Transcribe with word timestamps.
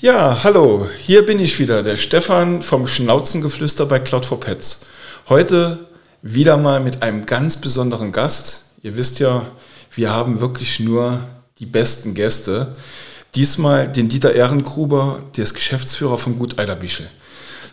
Ja, 0.00 0.42
hallo, 0.44 0.88
hier 1.02 1.26
bin 1.26 1.38
ich 1.40 1.58
wieder, 1.58 1.82
der 1.82 1.96
Stefan 1.96 2.62
vom 2.62 2.86
Schnauzengeflüster 2.86 3.86
bei 3.86 3.98
Cloud 3.98 4.24
for 4.24 4.40
Pets. 4.40 4.86
Heute 5.28 5.86
wieder 6.22 6.56
mal 6.56 6.80
mit 6.80 7.02
einem 7.02 7.26
ganz 7.26 7.60
besonderen 7.60 8.12
Gast. 8.12 8.64
Ihr 8.82 8.96
wisst 8.96 9.18
ja, 9.18 9.46
wir 9.94 10.10
haben 10.10 10.40
wirklich 10.40 10.80
nur 10.80 11.20
die 11.58 11.66
besten 11.66 12.14
Gäste. 12.14 12.72
Diesmal 13.34 13.88
den 13.88 14.08
Dieter 14.08 14.32
Ehrengruber, 14.32 15.18
der 15.36 15.44
ist 15.44 15.54
Geschäftsführer 15.54 16.16
von 16.16 16.38
Gut 16.38 16.58
Eiderbischel. 16.58 17.08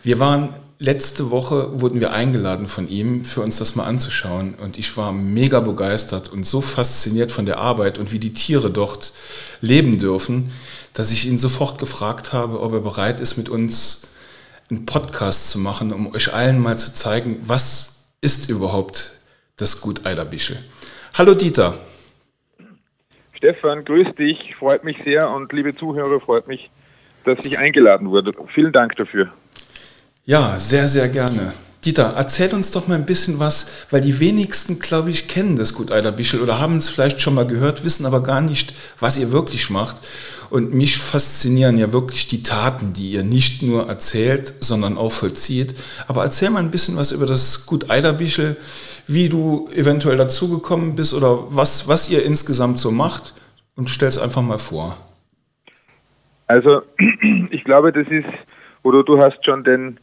Wir 0.03 0.19
waren 0.19 0.49
letzte 0.83 1.31
Woche 1.31 1.79
wurden 1.79 2.01
wir 2.01 2.11
eingeladen 2.11 2.67
von 2.67 2.89
ihm, 2.89 3.23
für 3.23 3.41
uns 3.41 3.57
das 3.57 3.75
mal 3.75 3.85
anzuschauen. 3.85 4.55
Und 4.55 4.77
ich 4.77 4.97
war 4.97 5.13
mega 5.13 5.61
begeistert 5.61 6.31
und 6.31 6.45
so 6.45 6.59
fasziniert 6.59 7.31
von 7.31 7.45
der 7.45 7.59
Arbeit 7.59 7.99
und 7.99 8.11
wie 8.11 8.19
die 8.19 8.33
Tiere 8.33 8.69
dort 8.69 9.13
leben 9.61 9.97
dürfen, 9.97 10.51
dass 10.93 11.11
ich 11.11 11.25
ihn 11.25 11.39
sofort 11.39 11.79
gefragt 11.79 12.33
habe, 12.33 12.59
ob 12.59 12.73
er 12.73 12.81
bereit 12.81 13.21
ist, 13.21 13.37
mit 13.37 13.47
uns 13.47 14.13
einen 14.69 14.85
Podcast 14.85 15.49
zu 15.49 15.59
machen, 15.59 15.93
um 15.93 16.13
euch 16.13 16.33
allen 16.33 16.59
mal 16.59 16.77
zu 16.77 16.93
zeigen, 16.93 17.39
was 17.43 18.09
ist 18.19 18.49
überhaupt 18.49 19.13
das 19.55 19.79
Gut 19.79 20.05
Eiderbischel. 20.05 20.57
Hallo 21.13 21.33
Dieter. 21.33 21.77
Stefan, 23.37 23.85
grüß 23.85 24.15
dich, 24.15 24.55
freut 24.57 24.83
mich 24.83 24.97
sehr 25.05 25.29
und 25.29 25.51
liebe 25.53 25.75
Zuhörer, 25.75 26.19
freut 26.19 26.47
mich, 26.47 26.69
dass 27.23 27.39
ich 27.43 27.57
eingeladen 27.57 28.09
wurde. 28.09 28.31
Vielen 28.53 28.73
Dank 28.73 28.95
dafür. 28.97 29.31
Ja, 30.25 30.57
sehr, 30.57 30.87
sehr 30.87 31.09
gerne. 31.09 31.53
Dieter, 31.83 32.13
erzähl 32.15 32.53
uns 32.53 32.71
doch 32.71 32.87
mal 32.87 32.95
ein 32.95 33.05
bisschen 33.05 33.39
was, 33.39 33.87
weil 33.91 33.99
die 33.99 34.21
wenigsten, 34.21 34.79
glaube 34.79 35.09
ich, 35.09 35.27
kennen 35.27 35.57
das 35.57 35.73
Gut 35.73 35.91
Eiderbischel 35.91 36.39
oder 36.39 36.61
haben 36.61 36.77
es 36.77 36.89
vielleicht 36.89 37.19
schon 37.19 37.33
mal 37.33 37.45
gehört, 37.45 37.83
wissen 37.83 38.05
aber 38.05 38.23
gar 38.23 38.39
nicht, 38.39 38.73
was 39.01 39.17
ihr 39.17 39.33
wirklich 39.33 39.69
macht. 39.69 39.97
Und 40.49 40.73
mich 40.73 40.97
faszinieren 40.97 41.77
ja 41.77 41.91
wirklich 41.91 42.27
die 42.27 42.41
Taten, 42.41 42.93
die 42.93 43.11
ihr 43.11 43.23
nicht 43.23 43.63
nur 43.63 43.89
erzählt, 43.89 44.53
sondern 44.61 44.97
auch 44.97 45.11
vollzieht. 45.11 45.75
Aber 46.07 46.23
erzähl 46.23 46.51
mal 46.51 46.59
ein 46.59 46.71
bisschen 46.71 46.95
was 46.95 47.11
über 47.11 47.25
das 47.25 47.65
Gut 47.65 47.89
Eiderbischel, 47.89 48.55
wie 49.05 49.27
du 49.27 49.67
eventuell 49.75 50.15
dazugekommen 50.15 50.95
bist 50.95 51.13
oder 51.13 51.47
was, 51.49 51.89
was 51.89 52.09
ihr 52.09 52.23
insgesamt 52.23 52.79
so 52.79 52.91
macht 52.91 53.33
und 53.75 53.89
stell 53.89 54.07
es 54.07 54.17
einfach 54.17 54.41
mal 54.41 54.59
vor. 54.59 54.95
Also, 56.47 56.83
ich 57.49 57.65
glaube, 57.65 57.91
das 57.91 58.07
ist, 58.07 58.29
oder 58.83 59.03
du 59.03 59.19
hast 59.19 59.43
schon 59.43 59.65
den, 59.65 59.99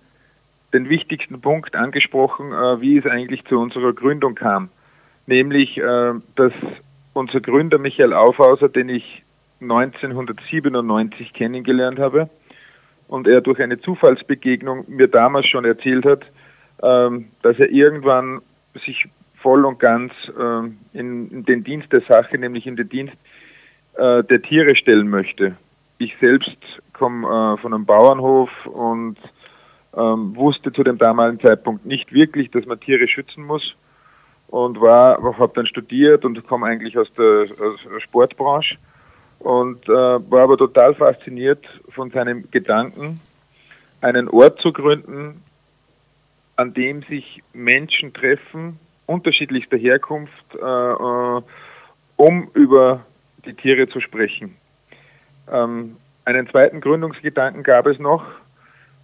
den 0.72 0.88
wichtigsten 0.88 1.40
Punkt 1.40 1.74
angesprochen, 1.74 2.52
äh, 2.52 2.80
wie 2.80 2.98
es 2.98 3.06
eigentlich 3.06 3.44
zu 3.44 3.58
unserer 3.58 3.92
Gründung 3.92 4.34
kam. 4.34 4.68
Nämlich, 5.27 5.78
äh, 5.78 6.12
dass 6.36 6.52
unser 7.12 7.40
Gründer 7.40 7.78
Michael 7.78 8.12
Aufhauser, 8.12 8.68
den 8.68 8.88
ich 8.88 9.22
1997 9.60 11.32
kennengelernt 11.32 11.98
habe 11.98 12.30
und 13.08 13.27
er 13.27 13.40
durch 13.40 13.60
eine 13.60 13.80
Zufallsbegegnung 13.80 14.84
mir 14.88 15.08
damals 15.08 15.46
schon 15.46 15.64
erzählt 15.64 16.04
hat, 16.04 16.22
ähm, 16.82 17.27
dass 17.42 17.58
er 17.58 17.70
irgendwann 17.70 18.40
sich 18.84 19.06
voll 19.36 19.64
und 19.64 19.80
ganz 19.80 20.12
ähm, 20.38 20.78
in, 20.92 21.44
den 21.44 21.64
Dienst 21.64 21.92
der 21.92 22.02
Sache, 22.02 22.38
nämlich 22.38 22.66
in 22.66 22.77
den 22.77 22.88
Dienst 22.88 23.16
äh, 23.94 24.22
der 24.22 24.40
Tiere 24.42 24.77
stellen 24.77 25.08
möchte. 25.08 25.56
Ich 25.98 26.16
selbst 26.18 26.56
komme 26.94 27.58
von 27.58 27.74
einem 27.74 27.84
Bauernhof 27.84 28.50
und 28.66 29.18
ähm, 29.96 30.36
wusste 30.36 30.72
zu 30.72 30.83
dem 30.83 30.98
damaligen 30.98 31.41
Zeitpunkt 31.41 31.84
nicht 31.86 32.12
wirklich, 32.12 32.50
dass 32.50 32.66
man 32.66 32.80
Tiere 32.80 33.08
schützen 33.08 33.44
muss 33.44 33.74
und 34.48 34.80
war, 34.80 35.22
habe 35.38 35.52
dann 35.55 35.66
studiert 35.66 36.24
und 36.24 36.46
komme 36.46 36.66
eigentlich 36.66 36.98
aus 36.98 37.12
der, 37.14 37.42
aus 37.42 37.80
der 37.92 38.00
Sportbranche 38.00 38.77
und 39.38 39.88
äh, 39.88 39.92
war 39.92 40.42
aber 40.42 40.56
total 40.56 40.94
fasziniert 40.94 41.64
von 41.90 42.11
seinem 42.11 42.51
Gedanken, 42.51 43.20
einen 44.01 44.28
Ort 44.28 44.61
zu 44.61 44.73
gründen, 44.73 45.42
an 46.57 46.74
dem 46.74 47.02
sich 47.02 47.42
Menschen 47.52 48.12
treffen, 48.12 48.78
unterschiedlichster 49.07 49.77
Herkunft, 49.77 50.55
äh, 50.55 50.58
äh, 50.58 51.42
um 52.17 52.51
über 52.55 53.05
die 53.46 53.55
Tiere 53.55 53.89
zu 53.89 54.01
sprechen. 54.01 54.57
Ähm, 55.51 55.96
einen 56.24 56.48
zweiten 56.48 56.80
Gründungsgedanken 56.80 57.62
gab 57.62 57.86
es 57.86 57.98
noch, 57.98 58.24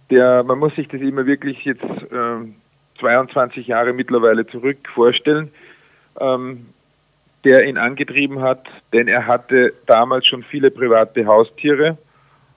der, 0.09 0.43
man 0.43 0.59
muss 0.59 0.75
sich 0.75 0.87
das 0.87 1.01
immer 1.01 1.25
wirklich 1.25 1.63
jetzt 1.65 1.83
äh, 1.83 2.99
22 2.99 3.67
Jahre 3.67 3.93
mittlerweile 3.93 4.45
zurück 4.47 4.77
vorstellen, 4.93 5.51
ähm, 6.19 6.67
der 7.43 7.67
ihn 7.67 7.77
angetrieben 7.77 8.41
hat, 8.41 8.65
denn 8.93 9.07
er 9.07 9.27
hatte 9.27 9.73
damals 9.85 10.25
schon 10.25 10.43
viele 10.43 10.71
private 10.71 11.25
Haustiere 11.25 11.97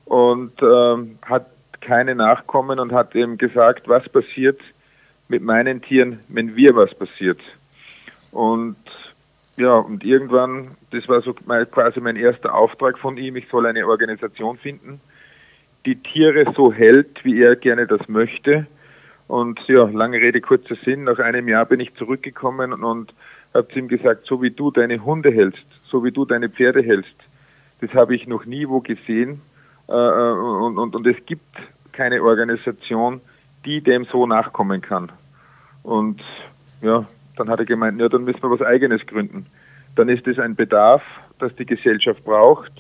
und 0.07 0.53
ähm, 0.63 1.19
hat 1.27 1.47
keine 1.81 2.15
Nachkommen 2.15 2.79
und 2.79 2.93
hat 2.93 3.15
eben 3.15 3.39
gesagt, 3.39 3.89
was 3.89 4.09
passiert 4.09 4.61
mit 5.29 5.43
meinen 5.43 5.81
Tieren, 5.81 6.19
wenn 6.29 6.57
wir 6.57 6.75
was 6.75 6.95
passiert. 6.95 7.41
Und 8.33 8.77
ja, 9.57 9.75
und 9.75 10.05
irgendwann, 10.05 10.77
das 10.91 11.09
war 11.09 11.21
so 11.23 11.35
quasi 11.35 12.01
mein 12.01 12.17
erster 12.17 12.55
Auftrag 12.55 12.99
von 12.99 13.17
ihm, 13.17 13.37
ich 13.37 13.49
soll 13.49 13.67
eine 13.67 13.87
Organisation 13.87 14.57
finden, 14.57 15.01
die 15.87 15.97
Tiere 15.97 16.53
so 16.55 16.73
hält, 16.73 17.25
wie 17.25 17.41
er 17.41 17.57
gerne 17.57 17.87
das 17.87 18.09
möchte. 18.09 18.67
Und 19.29 19.61
ja, 19.69 19.85
lange 19.85 20.19
Rede, 20.19 20.41
kurzer 20.41 20.75
Sinn, 20.85 21.05
nach 21.05 21.19
einem 21.19 21.49
Jahr 21.49 21.65
bin 21.65 21.81
ich 21.81 21.95
zurückgekommen 21.95 22.73
und, 22.73 22.83
und 22.83 23.15
habe 23.55 23.69
zu 23.69 23.79
ihm 23.79 23.89
gesagt, 23.89 24.27
so 24.27 24.43
wie 24.43 24.51
du 24.51 24.71
deine 24.71 25.05
Hunde 25.05 25.31
hältst, 25.31 25.65
so 25.85 26.05
wie 26.05 26.13
du 26.13 26.25
deine 26.25 26.49
Pferde 26.49 26.83
hältst, 26.83 27.15
das 27.81 27.93
habe 27.95 28.15
ich 28.15 28.27
noch 28.27 28.45
nie 28.45 28.69
wo 28.69 28.81
gesehen. 28.81 29.41
Äh, 29.89 29.93
äh, 29.93 30.33
und, 30.33 30.79
und, 30.79 30.95
und 30.95 31.07
es 31.07 31.17
gibt 31.27 31.57
keine 31.93 32.23
Organisation, 32.23 33.21
die 33.65 33.81
dem 33.81 34.05
so 34.05 34.27
nachkommen 34.27 34.81
kann. 34.81 35.11
Und 35.83 36.23
ja, 36.83 37.07
dann 37.37 37.49
hat 37.49 37.59
er 37.59 37.67
gemeint, 37.67 38.01
ja, 38.01 38.09
dann 38.09 38.25
müssen 38.25 38.43
wir 38.43 38.51
was 38.51 38.63
Eigenes 38.63 39.07
gründen. 39.07 39.47
Dann 39.97 40.09
ist 40.09 40.27
es 40.27 40.39
ein 40.39 40.55
Bedarf, 40.55 41.03
das 41.39 41.55
die 41.57 41.67
Gesellschaft 41.67 42.25
braucht. 42.25 42.73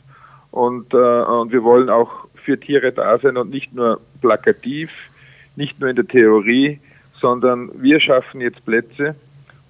Und, 0.50 0.93
äh, 0.94 0.97
und 0.97 1.53
wir 1.53 1.62
wollen 1.62 1.91
auch 1.91 2.27
für 2.41 2.59
Tiere 2.59 2.93
da 2.93 3.19
sein 3.19 3.37
und 3.37 3.51
nicht 3.51 3.75
nur 3.75 4.01
plakativ, 4.21 4.91
nicht 5.56 5.81
nur 5.81 5.91
in 5.91 5.97
der 5.97 6.06
Theorie, 6.06 6.81
sondern 7.21 7.71
wir 7.81 8.01
schaffen 8.01 8.41
jetzt 8.41 8.65
Plätze, 8.65 9.15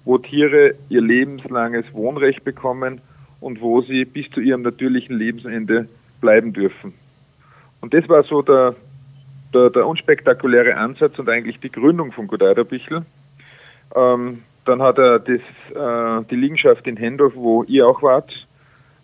wo 0.05 0.17
Tiere 0.17 0.75
ihr 0.89 1.01
lebenslanges 1.01 1.85
Wohnrecht 1.93 2.43
bekommen 2.43 3.01
und 3.39 3.61
wo 3.61 3.81
sie 3.81 4.05
bis 4.05 4.29
zu 4.31 4.39
ihrem 4.39 4.61
natürlichen 4.61 5.17
Lebensende 5.17 5.87
bleiben 6.21 6.53
dürfen. 6.53 6.93
Und 7.81 7.93
das 7.93 8.07
war 8.07 8.23
so 8.23 8.41
der, 8.41 8.75
der, 9.53 9.69
der 9.69 9.87
unspektakuläre 9.87 10.77
Ansatz 10.77 11.17
und 11.19 11.29
eigentlich 11.29 11.59
die 11.59 11.71
Gründung 11.71 12.11
von 12.11 12.27
Godeiderbichel. 12.27 13.03
Ähm, 13.95 14.43
dann 14.65 14.81
hat 14.81 14.99
er 14.99 15.19
das, 15.19 15.39
äh, 15.39 16.25
die 16.29 16.35
Liegenschaft 16.35 16.85
in 16.87 16.97
Hendorf, 16.97 17.33
wo 17.35 17.63
ihr 17.63 17.87
auch 17.87 18.01
wart, 18.03 18.31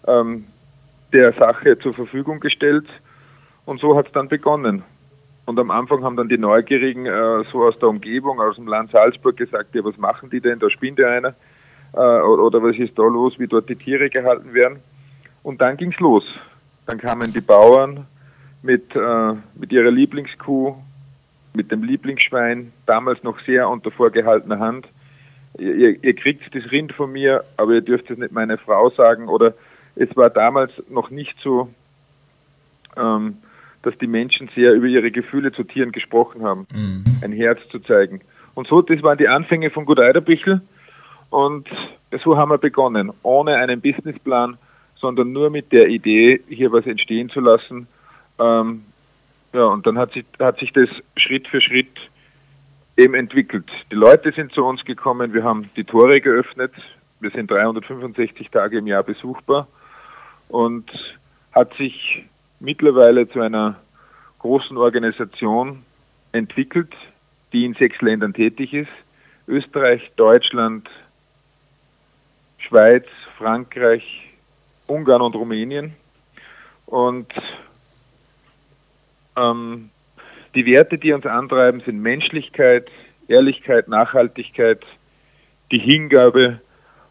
ähm, 0.07 0.45
der 1.11 1.33
Sache 1.33 1.77
zur 1.79 1.93
Verfügung 1.93 2.39
gestellt 2.39 2.85
und 3.67 3.81
so 3.81 3.97
hat 3.97 4.07
es 4.07 4.13
dann 4.13 4.29
begonnen. 4.29 4.81
Und 5.45 5.59
am 5.59 5.71
Anfang 5.71 6.03
haben 6.03 6.15
dann 6.15 6.29
die 6.29 6.37
Neugierigen 6.37 7.05
äh, 7.05 7.43
so 7.51 7.65
aus 7.65 7.77
der 7.79 7.89
Umgebung, 7.89 8.39
aus 8.39 8.55
dem 8.55 8.67
Land 8.67 8.91
Salzburg 8.91 9.35
gesagt, 9.35 9.75
ja, 9.75 9.83
was 9.83 9.97
machen 9.97 10.29
die 10.29 10.39
denn? 10.39 10.57
Da 10.59 10.69
spinnt 10.69 10.99
ja 10.99 11.09
einer. 11.09 11.35
Äh, 11.93 11.99
oder, 11.99 12.63
was 12.63 12.77
ist 12.77 12.97
da 12.97 13.03
los, 13.03 13.37
wie 13.39 13.47
dort 13.47 13.69
die 13.69 13.75
Tiere 13.75 14.09
gehalten 14.09 14.53
werden. 14.53 14.79
Und 15.43 15.59
dann 15.59 15.75
ging 15.75 15.91
es 15.91 15.99
los. 15.99 16.23
Dann 16.85 16.97
kamen 16.97 17.31
die 17.33 17.41
Bauern 17.41 18.07
mit, 18.61 18.95
äh, 18.95 19.33
mit 19.55 19.71
ihrer 19.73 19.91
Lieblingskuh, 19.91 20.75
mit 21.53 21.69
dem 21.69 21.83
Lieblingsschwein, 21.83 22.71
damals 22.85 23.21
noch 23.23 23.39
sehr 23.41 23.67
unter 23.67 23.91
vorgehaltener 23.91 24.59
Hand. 24.59 24.87
Ihr, 25.57 26.01
ihr 26.01 26.15
kriegt 26.15 26.55
das 26.55 26.71
Rind 26.71 26.93
von 26.93 27.11
mir, 27.11 27.43
aber 27.57 27.73
ihr 27.73 27.81
dürft 27.81 28.09
es 28.09 28.17
nicht 28.17 28.31
meine 28.31 28.57
Frau 28.57 28.89
sagen. 28.91 29.27
Oder 29.27 29.53
es 29.95 30.15
war 30.15 30.29
damals 30.29 30.71
noch 30.89 31.09
nicht 31.09 31.37
so, 31.41 31.69
ähm, 32.95 33.37
dass 33.83 33.97
die 33.97 34.07
Menschen 34.07 34.49
sehr 34.55 34.73
über 34.73 34.87
ihre 34.87 35.11
Gefühle 35.11 35.51
zu 35.51 35.63
Tieren 35.63 35.91
gesprochen 35.91 36.43
haben, 36.43 36.67
mhm. 36.73 37.03
ein 37.21 37.31
Herz 37.31 37.59
zu 37.69 37.79
zeigen. 37.79 38.21
Und 38.55 38.67
so, 38.67 38.81
das 38.81 39.03
waren 39.03 39.17
die 39.17 39.27
Anfänge 39.27 39.69
von 39.69 39.85
Gut 39.85 39.99
Eiderbichel. 39.99 40.61
Und 41.29 41.67
so 42.23 42.37
haben 42.37 42.49
wir 42.49 42.57
begonnen, 42.57 43.11
ohne 43.23 43.57
einen 43.57 43.81
Businessplan, 43.81 44.57
sondern 44.95 45.31
nur 45.31 45.49
mit 45.49 45.71
der 45.71 45.87
Idee, 45.89 46.41
hier 46.49 46.71
was 46.71 46.85
entstehen 46.85 47.29
zu 47.29 47.39
lassen. 47.39 47.87
Ähm, 48.39 48.83
ja, 49.53 49.65
und 49.65 49.85
dann 49.85 49.97
hat 49.97 50.13
sich, 50.13 50.25
hat 50.39 50.59
sich 50.59 50.73
das 50.73 50.89
Schritt 51.15 51.47
für 51.47 51.61
Schritt 51.61 51.89
eben 52.97 53.13
entwickelt. 53.13 53.65
Die 53.91 53.95
Leute 53.95 54.31
sind 54.31 54.51
zu 54.53 54.65
uns 54.65 54.83
gekommen, 54.83 55.33
wir 55.33 55.43
haben 55.43 55.69
die 55.75 55.83
Tore 55.83 56.19
geöffnet, 56.19 56.73
wir 57.19 57.29
sind 57.31 57.49
365 57.49 58.49
Tage 58.49 58.79
im 58.79 58.87
Jahr 58.87 59.03
besuchbar 59.03 59.67
und 60.49 60.89
hat 61.53 61.73
sich 61.75 62.25
mittlerweile 62.59 63.29
zu 63.29 63.41
einer 63.41 63.75
großen 64.39 64.77
Organisation 64.77 65.83
entwickelt, 66.31 66.93
die 67.53 67.65
in 67.65 67.73
sechs 67.73 68.01
Ländern 68.01 68.33
tätig 68.33 68.73
ist. 68.73 68.91
Österreich, 69.47 70.11
Deutschland, 70.15 70.89
Schweiz, 72.57 73.05
Frankreich, 73.37 74.29
Ungarn 74.87 75.21
und 75.21 75.35
Rumänien. 75.35 75.93
Und 76.85 77.31
ähm, 79.35 79.89
die 80.55 80.65
Werte, 80.65 80.97
die 80.97 81.13
uns 81.13 81.25
antreiben, 81.25 81.81
sind 81.85 82.01
Menschlichkeit, 82.01 82.89
Ehrlichkeit, 83.27 83.87
Nachhaltigkeit, 83.87 84.81
die 85.71 85.79
Hingabe 85.79 86.61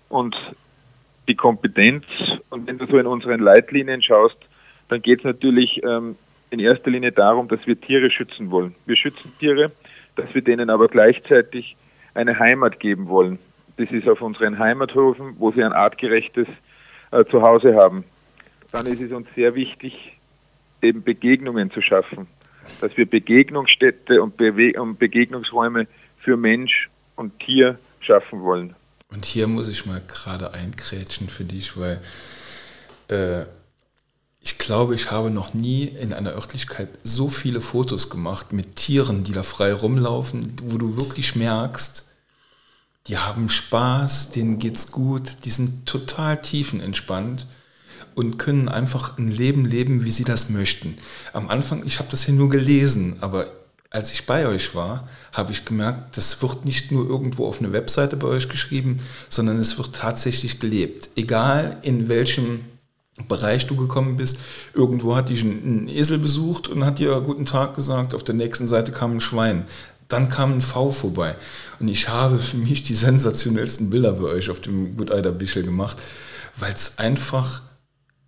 und 0.08 0.36
die 1.28 1.34
Kompetenz. 1.34 2.04
Und 2.50 2.66
wenn 2.66 2.78
du 2.78 2.86
so 2.86 2.98
in 2.98 3.06
unseren 3.06 3.40
Leitlinien 3.40 4.02
schaust, 4.02 4.36
dann 4.88 5.02
geht 5.02 5.20
es 5.20 5.24
natürlich 5.24 5.82
ähm, 5.84 6.16
in 6.50 6.60
erster 6.60 6.90
Linie 6.90 7.12
darum, 7.12 7.48
dass 7.48 7.66
wir 7.66 7.80
Tiere 7.80 8.10
schützen 8.10 8.50
wollen. 8.50 8.74
Wir 8.86 8.96
schützen 8.96 9.32
Tiere, 9.38 9.72
dass 10.14 10.34
wir 10.34 10.42
denen 10.42 10.70
aber 10.70 10.88
gleichzeitig 10.88 11.76
eine 12.14 12.38
Heimat 12.38 12.80
geben 12.80 13.08
wollen. 13.08 13.38
Das 13.76 13.90
ist 13.90 14.08
auf 14.08 14.22
unseren 14.22 14.58
Heimathöfen, 14.58 15.34
wo 15.38 15.52
sie 15.52 15.62
ein 15.62 15.72
artgerechtes 15.72 16.46
äh, 17.10 17.24
Zuhause 17.30 17.76
haben. 17.76 18.04
Dann 18.72 18.86
ist 18.86 19.00
es 19.00 19.12
uns 19.12 19.28
sehr 19.34 19.54
wichtig, 19.54 20.12
eben 20.82 21.02
Begegnungen 21.02 21.70
zu 21.70 21.82
schaffen, 21.82 22.26
dass 22.80 22.96
wir 22.96 23.06
Begegnungsstätte 23.06 24.22
und, 24.22 24.36
Bewe 24.36 24.80
und 24.80 24.98
Begegnungsräume 24.98 25.86
für 26.20 26.36
Mensch 26.36 26.88
und 27.16 27.38
Tier 27.40 27.78
schaffen 28.00 28.42
wollen. 28.42 28.74
Und 29.10 29.24
hier 29.24 29.46
muss 29.46 29.68
ich 29.68 29.86
mal 29.86 30.02
gerade 30.06 30.52
einkrätschen 30.52 31.28
für 31.28 31.44
dich, 31.44 31.76
weil 31.78 32.00
äh, 33.08 33.46
ich 34.46 34.58
glaube, 34.58 34.94
ich 34.94 35.10
habe 35.10 35.32
noch 35.32 35.54
nie 35.54 35.82
in 35.82 36.12
einer 36.12 36.34
Örtlichkeit 36.34 36.88
so 37.02 37.28
viele 37.28 37.60
Fotos 37.60 38.10
gemacht 38.10 38.52
mit 38.52 38.76
Tieren, 38.76 39.24
die 39.24 39.32
da 39.32 39.42
frei 39.42 39.72
rumlaufen, 39.72 40.52
wo 40.62 40.78
du 40.78 40.96
wirklich 40.96 41.34
merkst, 41.34 42.04
die 43.08 43.18
haben 43.18 43.48
Spaß, 43.48 44.30
denen 44.30 44.60
geht's 44.60 44.92
gut, 44.92 45.38
die 45.44 45.50
sind 45.50 45.86
total 45.86 46.40
tiefenentspannt 46.40 47.48
und 48.14 48.38
können 48.38 48.68
einfach 48.68 49.18
ein 49.18 49.32
Leben 49.32 49.64
leben, 49.64 50.04
wie 50.04 50.12
sie 50.12 50.22
das 50.22 50.48
möchten. 50.48 50.96
Am 51.32 51.48
Anfang, 51.48 51.84
ich 51.84 51.98
habe 51.98 52.10
das 52.12 52.24
hier 52.24 52.34
nur 52.34 52.48
gelesen, 52.48 53.16
aber 53.22 53.48
als 53.90 54.12
ich 54.12 54.26
bei 54.26 54.46
euch 54.46 54.76
war, 54.76 55.08
habe 55.32 55.50
ich 55.50 55.64
gemerkt, 55.64 56.16
das 56.16 56.40
wird 56.40 56.64
nicht 56.64 56.92
nur 56.92 57.08
irgendwo 57.08 57.48
auf 57.48 57.58
eine 57.58 57.72
Webseite 57.72 58.16
bei 58.16 58.28
euch 58.28 58.48
geschrieben, 58.48 58.98
sondern 59.28 59.58
es 59.58 59.76
wird 59.76 59.96
tatsächlich 59.96 60.60
gelebt. 60.60 61.08
Egal 61.16 61.78
in 61.82 62.08
welchem 62.08 62.60
Bereich 63.28 63.66
du 63.66 63.76
gekommen 63.76 64.18
bist, 64.18 64.40
irgendwo 64.74 65.16
hat 65.16 65.30
dich 65.30 65.42
ein, 65.42 65.88
Esel 65.88 66.18
besucht 66.18 66.68
und 66.68 66.84
hat 66.84 66.98
dir 66.98 67.18
guten 67.22 67.46
Tag 67.46 67.74
gesagt, 67.74 68.14
auf 68.14 68.22
der 68.22 68.34
nächsten 68.34 68.66
Seite 68.66 68.92
kam 68.92 69.16
ein 69.16 69.20
Schwein. 69.20 69.64
Dann 70.08 70.28
kam 70.28 70.52
ein 70.52 70.60
V 70.60 70.92
vorbei. 70.92 71.34
Und 71.80 71.88
ich 71.88 72.08
habe 72.08 72.38
für 72.38 72.58
mich 72.58 72.82
die 72.84 72.94
sensationellsten 72.94 73.90
Bilder 73.90 74.12
bei 74.12 74.26
euch 74.26 74.50
auf 74.50 74.60
dem 74.60 74.96
Good 74.96 75.12
Eider 75.12 75.32
Bischel 75.32 75.62
gemacht, 75.62 75.96
weil 76.56 76.72
es 76.72 76.98
einfach 76.98 77.62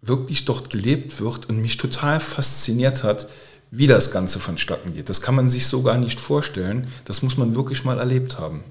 wirklich 0.00 0.44
dort 0.44 0.70
gelebt 0.70 1.20
wird 1.20 1.49
und 1.49 1.61
mich 1.61 1.76
total 1.76 2.19
fasziniert 2.19 3.05
hat, 3.05 3.29
wie 3.70 3.87
das 3.87 4.11
Ganze 4.11 4.38
vonstatten 4.38 4.94
geht. 4.94 5.08
Das 5.08 5.20
kann 5.20 5.35
man 5.35 5.49
sich 5.49 5.67
so 5.67 5.82
gar 5.82 5.99
nicht 5.99 6.20
vorstellen. 6.20 6.88
Das 7.05 7.23
muss 7.23 7.37
man 7.37 7.55
wirklich 7.55 7.85
mal 7.85 7.99
erlebt 7.99 8.38
haben. 8.38 8.64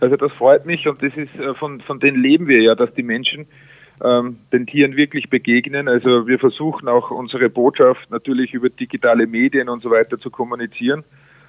Also 0.00 0.16
das 0.16 0.32
freut 0.32 0.64
mich 0.64 0.86
und 0.86 1.02
das 1.02 1.12
ist 1.16 1.34
äh, 1.34 1.54
von, 1.54 1.80
von 1.80 1.98
denen 1.98 2.22
leben 2.22 2.46
wir 2.46 2.62
ja, 2.62 2.74
dass 2.74 2.92
die 2.94 3.02
Menschen 3.02 3.46
ähm, 4.02 4.38
den 4.52 4.66
Tieren 4.66 4.96
wirklich 4.96 5.30
begegnen. 5.30 5.88
Also 5.88 6.26
wir 6.26 6.38
versuchen 6.38 6.88
auch 6.88 7.10
unsere 7.10 7.48
Botschaft 7.48 8.10
natürlich 8.10 8.54
über 8.54 8.68
digitale 8.68 9.26
Medien 9.26 9.68
und 9.68 9.82
so 9.82 9.90
weiter 9.90 10.18
zu 10.18 10.30
kommunizieren. 10.30 11.04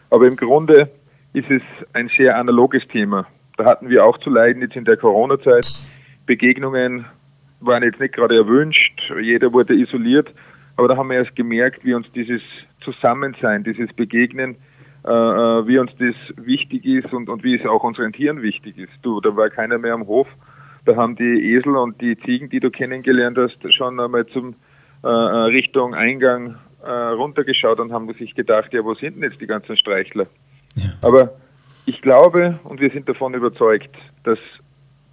Aber 0.10 0.28
im 0.28 0.36
Grunde 0.36 0.90
ist 1.34 1.50
es 1.50 1.62
ein 1.94 2.10
sehr 2.18 2.38
analoges 2.38 2.88
Thema. 2.88 3.28
Da 3.57 3.66
hatten 3.66 3.90
wir 3.90 4.06
auch 4.06 4.18
zu 4.18 4.30
leiden 4.30 4.62
jetzt 4.62 4.75
in 4.75 4.86
der 4.86 4.98
Corona-Zeit. 4.98 5.66
Begegnungen 6.25 7.06
waren 7.60 7.84
jetzt 7.84 8.00
nicht 8.00 8.13
gerade 8.13 8.36
erwünscht, 8.36 9.12
jeder 9.22 9.52
wurde 9.52 9.74
isoliert. 9.74 10.34
Aber 10.78 10.88
da 10.88 10.95
haben 10.95 11.10
wir 11.10 11.18
erst 11.18 11.36
gemerkt, 11.36 11.84
wie 11.84 11.94
uns 11.94 12.10
dieses 12.13 12.42
Zusammensein, 12.80 13.66
dieses 13.66 13.92
Begegnen, 13.94 14.56
äh, 15.06 15.12
äh, 15.12 15.68
wie 15.68 15.78
uns 15.78 15.92
das 16.00 16.16
wichtig 16.38 16.86
ist 16.86 17.12
und, 17.12 17.30
und 17.30 17.44
wie 17.44 17.56
es 17.56 17.66
auch 17.66 17.84
unseren 17.84 18.13
Tieren 18.13 18.42
wichtig 18.42 18.78
ist. 18.78 18.94
Du, 19.02 19.19
da 19.19 19.36
war 19.36 19.50
keiner 19.50 19.78
mehr 19.78 19.94
am 19.94 20.07
Hof. 20.07 20.28
Da 20.86 20.96
haben 20.96 21.16
die 21.16 21.54
Esel 21.54 21.76
und 21.76 22.00
die 22.02 22.18
Ziegen, 22.20 22.50
die 22.50 22.60
du 22.60 22.72
kennengelernt 22.72 23.38
hast, 23.38 23.58
schon 23.74 24.00
einmal 24.00 24.26
zum 24.28 24.56
äh, 25.04 25.08
äh 25.08 25.10
Richtung 25.10 25.94
Eingang 25.94 26.56
äh, 26.84 26.90
runtergeschaut 26.92 27.80
und 27.80 27.92
haben 27.92 28.12
sich 28.14 28.36
gedacht, 28.36 28.74
ja, 28.74 28.84
wo 28.84 28.94
sind 28.94 29.16
denn 29.16 29.24
jetzt 29.24 29.42
die 29.42 29.48
ganzen 29.48 29.76
Streichler? 29.78 30.28
Ja. 30.76 30.90
Aber 31.02 31.34
ich 31.86 32.02
glaube 32.02 32.60
und 32.64 32.80
wir 32.80 32.90
sind 32.92 33.10
davon 33.10 33.34
überzeugt, 33.34 33.96
dass 34.24 34.40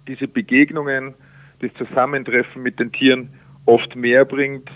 diese 0.07 0.27
Begegnungen, 0.27 1.13
das 1.59 1.71
Zusammentreffen 1.73 2.61
mit 2.61 2.79
den 2.79 2.91
Tieren 2.91 3.29
oft 3.65 3.95
mehr 3.95 4.25
bringt, 4.25 4.69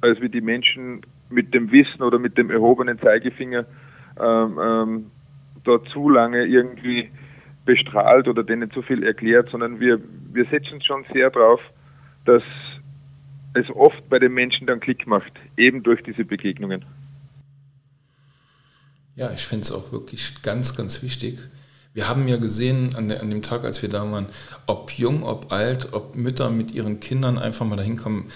als 0.00 0.20
wie 0.20 0.28
die 0.28 0.40
Menschen 0.40 1.02
mit 1.30 1.52
dem 1.52 1.70
Wissen 1.70 2.02
oder 2.02 2.18
mit 2.18 2.38
dem 2.38 2.50
erhobenen 2.50 2.98
Zeigefinger 2.98 3.66
ähm, 4.20 4.58
ähm, 4.62 5.10
da 5.64 5.82
zu 5.92 6.08
lange 6.08 6.44
irgendwie 6.46 7.10
bestrahlt 7.68 8.26
oder 8.28 8.42
denen 8.44 8.70
zu 8.70 8.80
viel 8.80 9.02
erklärt, 9.02 9.50
sondern 9.50 9.78
wir, 9.78 10.00
wir 10.32 10.46
setzen 10.46 10.80
schon 10.80 11.04
sehr 11.12 11.28
darauf, 11.28 11.60
dass 12.24 12.42
es 13.52 13.68
oft 13.68 14.08
bei 14.08 14.18
den 14.18 14.32
Menschen 14.32 14.66
dann 14.66 14.80
Klick 14.80 15.06
macht, 15.06 15.32
eben 15.58 15.82
durch 15.82 16.02
diese 16.02 16.24
Begegnungen. 16.24 16.86
Ja, 19.16 19.30
ich 19.32 19.44
finde 19.44 19.64
es 19.64 19.72
auch 19.72 19.92
wirklich 19.92 20.40
ganz, 20.40 20.78
ganz 20.78 21.02
wichtig. 21.02 21.38
Wir 21.92 22.08
haben 22.08 22.26
ja 22.26 22.38
gesehen 22.38 22.94
an, 22.96 23.10
der, 23.10 23.20
an, 23.20 23.28
dem 23.28 23.42
Tag, 23.42 23.64
als 23.64 23.82
wir 23.82 23.90
da 23.90 24.10
waren, 24.10 24.28
ob 24.66 24.92
jung, 24.92 25.22
ob 25.22 25.52
alt, 25.52 25.92
ob 25.92 26.16
Mütter 26.16 26.48
mit 26.48 26.70
ihren 26.70 27.00
Kindern 27.00 27.36
einfach 27.36 27.66
mal 27.66 27.76
dahin 27.76 27.98
kommen. 27.98 28.30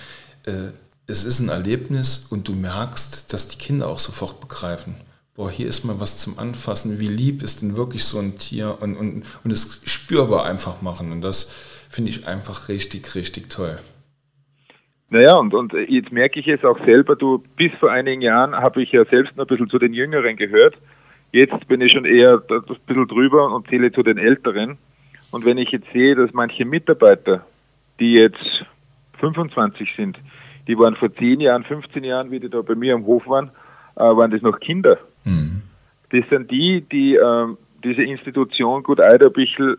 Äh, 0.44 0.72
es 1.06 1.24
ist 1.24 1.40
ein 1.40 1.48
Erlebnis 1.48 2.26
und 2.28 2.48
du 2.48 2.52
merkst, 2.52 3.32
dass 3.32 3.48
die 3.48 3.56
Kinder 3.56 3.88
auch 3.88 3.98
sofort 3.98 4.40
begreifen. 4.40 4.94
Boah, 5.34 5.50
hier 5.50 5.66
ist 5.66 5.84
mal 5.84 5.98
was 5.98 6.18
zum 6.18 6.38
Anfassen. 6.38 7.00
Wie 7.00 7.06
lieb 7.06 7.42
ist 7.42 7.62
denn 7.62 7.74
wirklich 7.74 8.04
so 8.04 8.18
ein 8.18 8.36
Tier? 8.38 8.76
Und, 8.82 8.96
und, 8.96 9.22
und 9.42 9.50
es 9.50 9.82
spürbar 9.86 10.44
einfach 10.44 10.82
machen. 10.82 11.10
Und 11.10 11.22
das 11.22 11.52
finde 11.88 12.10
ich 12.10 12.28
einfach 12.28 12.68
richtig, 12.68 13.14
richtig 13.14 13.48
toll. 13.48 13.78
Naja, 15.08 15.34
und, 15.36 15.54
und 15.54 15.72
jetzt 15.88 16.12
merke 16.12 16.38
ich 16.38 16.48
es 16.48 16.62
auch 16.64 16.78
selber, 16.84 17.16
du, 17.16 17.42
bis 17.56 17.72
vor 17.80 17.90
einigen 17.90 18.20
Jahren 18.20 18.54
habe 18.54 18.82
ich 18.82 18.92
ja 18.92 19.06
selbst 19.06 19.34
noch 19.36 19.44
ein 19.44 19.48
bisschen 19.48 19.70
zu 19.70 19.78
den 19.78 19.94
Jüngeren 19.94 20.36
gehört. 20.36 20.74
Jetzt 21.32 21.66
bin 21.66 21.80
ich 21.80 21.92
schon 21.92 22.04
eher 22.04 22.42
ein 22.50 22.62
bisschen 22.86 23.08
drüber 23.08 23.54
und 23.54 23.66
zähle 23.68 23.90
zu 23.90 24.02
den 24.02 24.18
Älteren. 24.18 24.76
Und 25.30 25.46
wenn 25.46 25.56
ich 25.56 25.70
jetzt 25.70 25.90
sehe, 25.94 26.14
dass 26.14 26.34
manche 26.34 26.66
Mitarbeiter, 26.66 27.46
die 28.00 28.16
jetzt 28.16 28.66
25 29.18 29.94
sind, 29.96 30.18
die 30.66 30.78
waren 30.78 30.94
vor 30.94 31.14
10 31.14 31.40
Jahren, 31.40 31.64
15 31.64 32.04
Jahren, 32.04 32.30
wie 32.30 32.40
die 32.40 32.50
da 32.50 32.60
bei 32.60 32.74
mir 32.74 32.94
am 32.94 33.06
Hof 33.06 33.26
waren, 33.26 33.50
äh, 33.96 34.00
waren 34.00 34.30
das 34.30 34.42
noch 34.42 34.60
Kinder. 34.60 34.98
Mhm. 35.24 35.62
Das 36.10 36.28
sind 36.28 36.50
die, 36.50 36.82
die 36.82 37.16
äh, 37.16 37.46
diese 37.84 38.02
Institution 38.02 38.82
Gut 38.82 39.00
Eiderbichel 39.00 39.78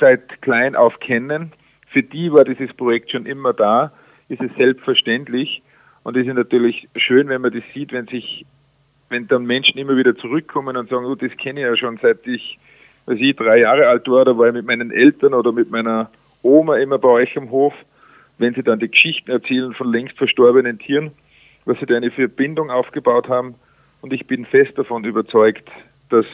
seit 0.00 0.42
klein 0.42 0.76
auf 0.76 0.98
kennen. 1.00 1.52
Für 1.88 2.02
die 2.02 2.32
war 2.32 2.44
dieses 2.44 2.72
Projekt 2.74 3.10
schon 3.10 3.26
immer 3.26 3.52
da, 3.52 3.92
ist 4.28 4.40
es 4.40 4.50
selbstverständlich. 4.56 5.62
Und 6.02 6.16
es 6.16 6.26
ist 6.26 6.34
natürlich 6.34 6.88
schön, 6.96 7.28
wenn 7.28 7.42
man 7.42 7.52
das 7.52 7.62
sieht, 7.74 7.92
wenn 7.92 8.06
sich, 8.06 8.46
wenn 9.08 9.28
dann 9.28 9.44
Menschen 9.44 9.78
immer 9.78 9.96
wieder 9.96 10.16
zurückkommen 10.16 10.76
und 10.76 10.88
sagen, 10.88 11.04
oh, 11.04 11.14
das 11.14 11.36
kenne 11.36 11.60
ich 11.60 11.66
ja 11.66 11.76
schon 11.76 11.98
seit 12.00 12.26
ich, 12.26 12.58
als 13.06 13.20
ich 13.20 13.36
drei 13.36 13.60
Jahre 13.60 13.88
alt 13.88 14.08
war, 14.08 14.24
da 14.24 14.36
war 14.36 14.48
ich 14.48 14.54
mit 14.54 14.66
meinen 14.66 14.90
Eltern 14.90 15.34
oder 15.34 15.52
mit 15.52 15.70
meiner 15.70 16.10
Oma 16.42 16.76
immer 16.76 16.98
bei 16.98 17.08
euch 17.08 17.36
am 17.36 17.50
Hof 17.50 17.74
wenn 18.38 18.54
sie 18.54 18.62
dann 18.62 18.78
die 18.78 18.90
Geschichten 18.90 19.30
erzählen 19.30 19.74
von 19.74 19.92
längst 19.92 20.16
verstorbenen 20.16 20.78
Tieren, 20.78 21.10
was 21.64 21.78
sie 21.78 21.86
da 21.86 21.96
eine 21.96 22.10
Verbindung 22.10 22.70
aufgebaut 22.70 23.28
haben. 23.28 23.56
Und 24.00 24.12
ich 24.12 24.26
bin 24.26 24.44
fest 24.44 24.76
davon 24.76 25.04
überzeugt, 25.04 25.68
dass 26.08 26.26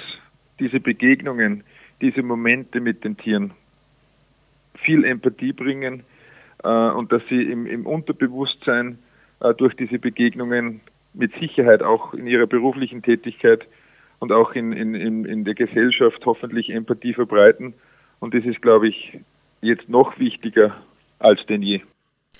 diese 0.60 0.80
Begegnungen, 0.80 1.64
diese 2.00 2.22
Momente 2.22 2.80
mit 2.80 3.04
den 3.04 3.16
Tieren 3.16 3.52
viel 4.74 5.04
Empathie 5.04 5.52
bringen 5.52 6.02
äh, 6.62 6.68
und 6.68 7.12
dass 7.12 7.22
sie 7.28 7.42
im, 7.42 7.66
im 7.66 7.86
Unterbewusstsein 7.86 8.98
äh, 9.40 9.54
durch 9.54 9.74
diese 9.74 9.98
Begegnungen 9.98 10.80
mit 11.14 11.32
Sicherheit 11.38 11.82
auch 11.82 12.12
in 12.14 12.26
ihrer 12.26 12.46
beruflichen 12.46 13.02
Tätigkeit 13.02 13.66
und 14.18 14.32
auch 14.32 14.52
in, 14.52 14.72
in, 14.72 14.94
in, 14.94 15.24
in 15.24 15.44
der 15.44 15.54
Gesellschaft 15.54 16.24
hoffentlich 16.26 16.70
Empathie 16.70 17.14
verbreiten. 17.14 17.74
Und 18.20 18.34
das 18.34 18.44
ist, 18.44 18.62
glaube 18.62 18.88
ich, 18.88 19.18
jetzt 19.60 19.88
noch 19.88 20.18
wichtiger 20.18 20.76
als 21.18 21.44
denn 21.46 21.62
je. 21.62 21.80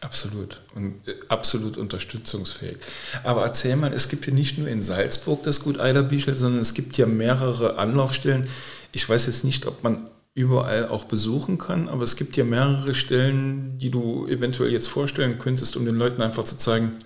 Absolut 0.00 0.60
und 0.74 1.08
äh, 1.08 1.14
absolut 1.28 1.78
unterstützungsfähig. 1.78 2.76
Aber 3.22 3.42
erzähl 3.42 3.76
mal, 3.76 3.92
es 3.92 4.08
gibt 4.08 4.26
ja 4.26 4.34
nicht 4.34 4.58
nur 4.58 4.68
in 4.68 4.82
Salzburg 4.82 5.42
das 5.44 5.62
Gut 5.62 5.80
Eiderbichel, 5.80 6.36
sondern 6.36 6.60
es 6.60 6.74
gibt 6.74 6.96
ja 6.98 7.06
mehrere 7.06 7.78
Anlaufstellen. 7.78 8.46
Ich 8.92 9.08
weiß 9.08 9.26
jetzt 9.26 9.44
nicht, 9.44 9.66
ob 9.66 9.82
man 9.82 10.10
überall 10.34 10.88
auch 10.88 11.04
besuchen 11.04 11.58
kann, 11.58 11.88
aber 11.88 12.02
es 12.02 12.16
gibt 12.16 12.36
ja 12.36 12.44
mehrere 12.44 12.94
Stellen, 12.94 13.78
die 13.78 13.90
du 13.90 14.26
eventuell 14.26 14.72
jetzt 14.72 14.88
vorstellen 14.88 15.38
könntest, 15.38 15.76
um 15.76 15.84
den 15.84 15.96
Leuten 15.96 16.22
einfach 16.22 16.44
zu 16.44 16.58
zeigen, 16.58 16.98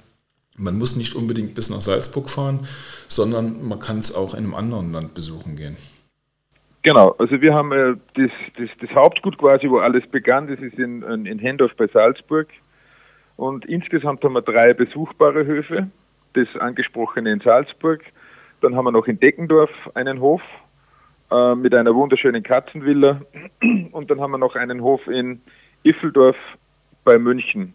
man 0.56 0.76
muss 0.76 0.96
nicht 0.96 1.14
unbedingt 1.14 1.54
bis 1.54 1.70
nach 1.70 1.80
Salzburg 1.80 2.28
fahren, 2.30 2.60
sondern 3.06 3.66
man 3.66 3.78
kann 3.78 3.98
es 3.98 4.14
auch 4.14 4.34
in 4.34 4.44
einem 4.44 4.54
anderen 4.54 4.92
Land 4.92 5.14
besuchen 5.14 5.56
gehen. 5.56 5.76
Genau, 6.82 7.14
also 7.18 7.40
wir 7.40 7.54
haben 7.54 7.72
äh, 7.72 7.94
das, 8.14 8.30
das, 8.56 8.70
das, 8.80 8.90
Hauptgut 8.94 9.36
quasi, 9.36 9.68
wo 9.68 9.78
alles 9.78 10.06
begann, 10.06 10.48
das 10.48 10.58
ist 10.60 10.78
in, 10.78 11.02
in 11.26 11.38
Hendorf 11.38 11.72
bei 11.76 11.86
Salzburg. 11.86 12.48
Und 13.38 13.66
insgesamt 13.66 14.24
haben 14.24 14.32
wir 14.32 14.42
drei 14.42 14.74
besuchbare 14.74 15.46
Höfe. 15.46 15.88
Das 16.32 16.48
angesprochene 16.56 17.30
in 17.30 17.40
Salzburg. 17.40 18.02
Dann 18.60 18.74
haben 18.74 18.84
wir 18.84 18.90
noch 18.90 19.06
in 19.06 19.20
Deckendorf 19.20 19.70
einen 19.94 20.20
Hof 20.20 20.42
äh, 21.30 21.54
mit 21.54 21.72
einer 21.72 21.94
wunderschönen 21.94 22.42
Katzenvilla. 22.42 23.20
Und 23.92 24.10
dann 24.10 24.20
haben 24.20 24.32
wir 24.32 24.38
noch 24.38 24.56
einen 24.56 24.82
Hof 24.82 25.06
in 25.06 25.40
Iffeldorf 25.84 26.36
bei 27.04 27.16
München, 27.16 27.74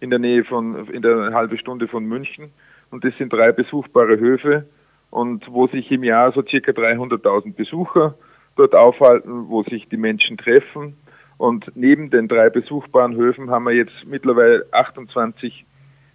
in 0.00 0.10
der 0.10 0.18
Nähe 0.18 0.42
von, 0.42 0.88
in 0.88 1.02
der 1.02 1.32
halben 1.32 1.58
Stunde 1.58 1.86
von 1.86 2.04
München. 2.04 2.50
Und 2.90 3.04
das 3.04 3.16
sind 3.16 3.32
drei 3.32 3.52
besuchbare 3.52 4.18
Höfe 4.18 4.66
und 5.10 5.46
wo 5.48 5.68
sich 5.68 5.92
im 5.92 6.02
Jahr 6.02 6.32
so 6.32 6.42
circa 6.42 6.72
300.000 6.72 7.54
Besucher 7.54 8.16
dort 8.56 8.74
aufhalten, 8.74 9.48
wo 9.48 9.62
sich 9.62 9.88
die 9.88 9.96
Menschen 9.96 10.38
treffen. 10.38 10.96
Und 11.36 11.70
neben 11.74 12.10
den 12.10 12.28
drei 12.28 12.48
besuchbaren 12.48 13.16
Höfen 13.16 13.50
haben 13.50 13.64
wir 13.64 13.72
jetzt 13.72 14.04
mittlerweile 14.06 14.66
28 14.70 15.64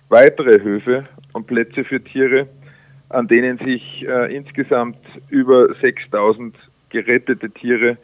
weitere 0.09 0.61
Höfe 0.61 1.07
und 1.33 1.47
Plätze 1.47 1.83
für 1.83 2.03
Tiere, 2.03 2.47
an 3.09 3.27
denen 3.27 3.57
sich 3.57 4.05
äh, 4.07 4.35
insgesamt 4.35 4.97
über 5.29 5.73
6000 5.75 6.55
gerettete 6.89 7.49
Tiere 7.49 7.97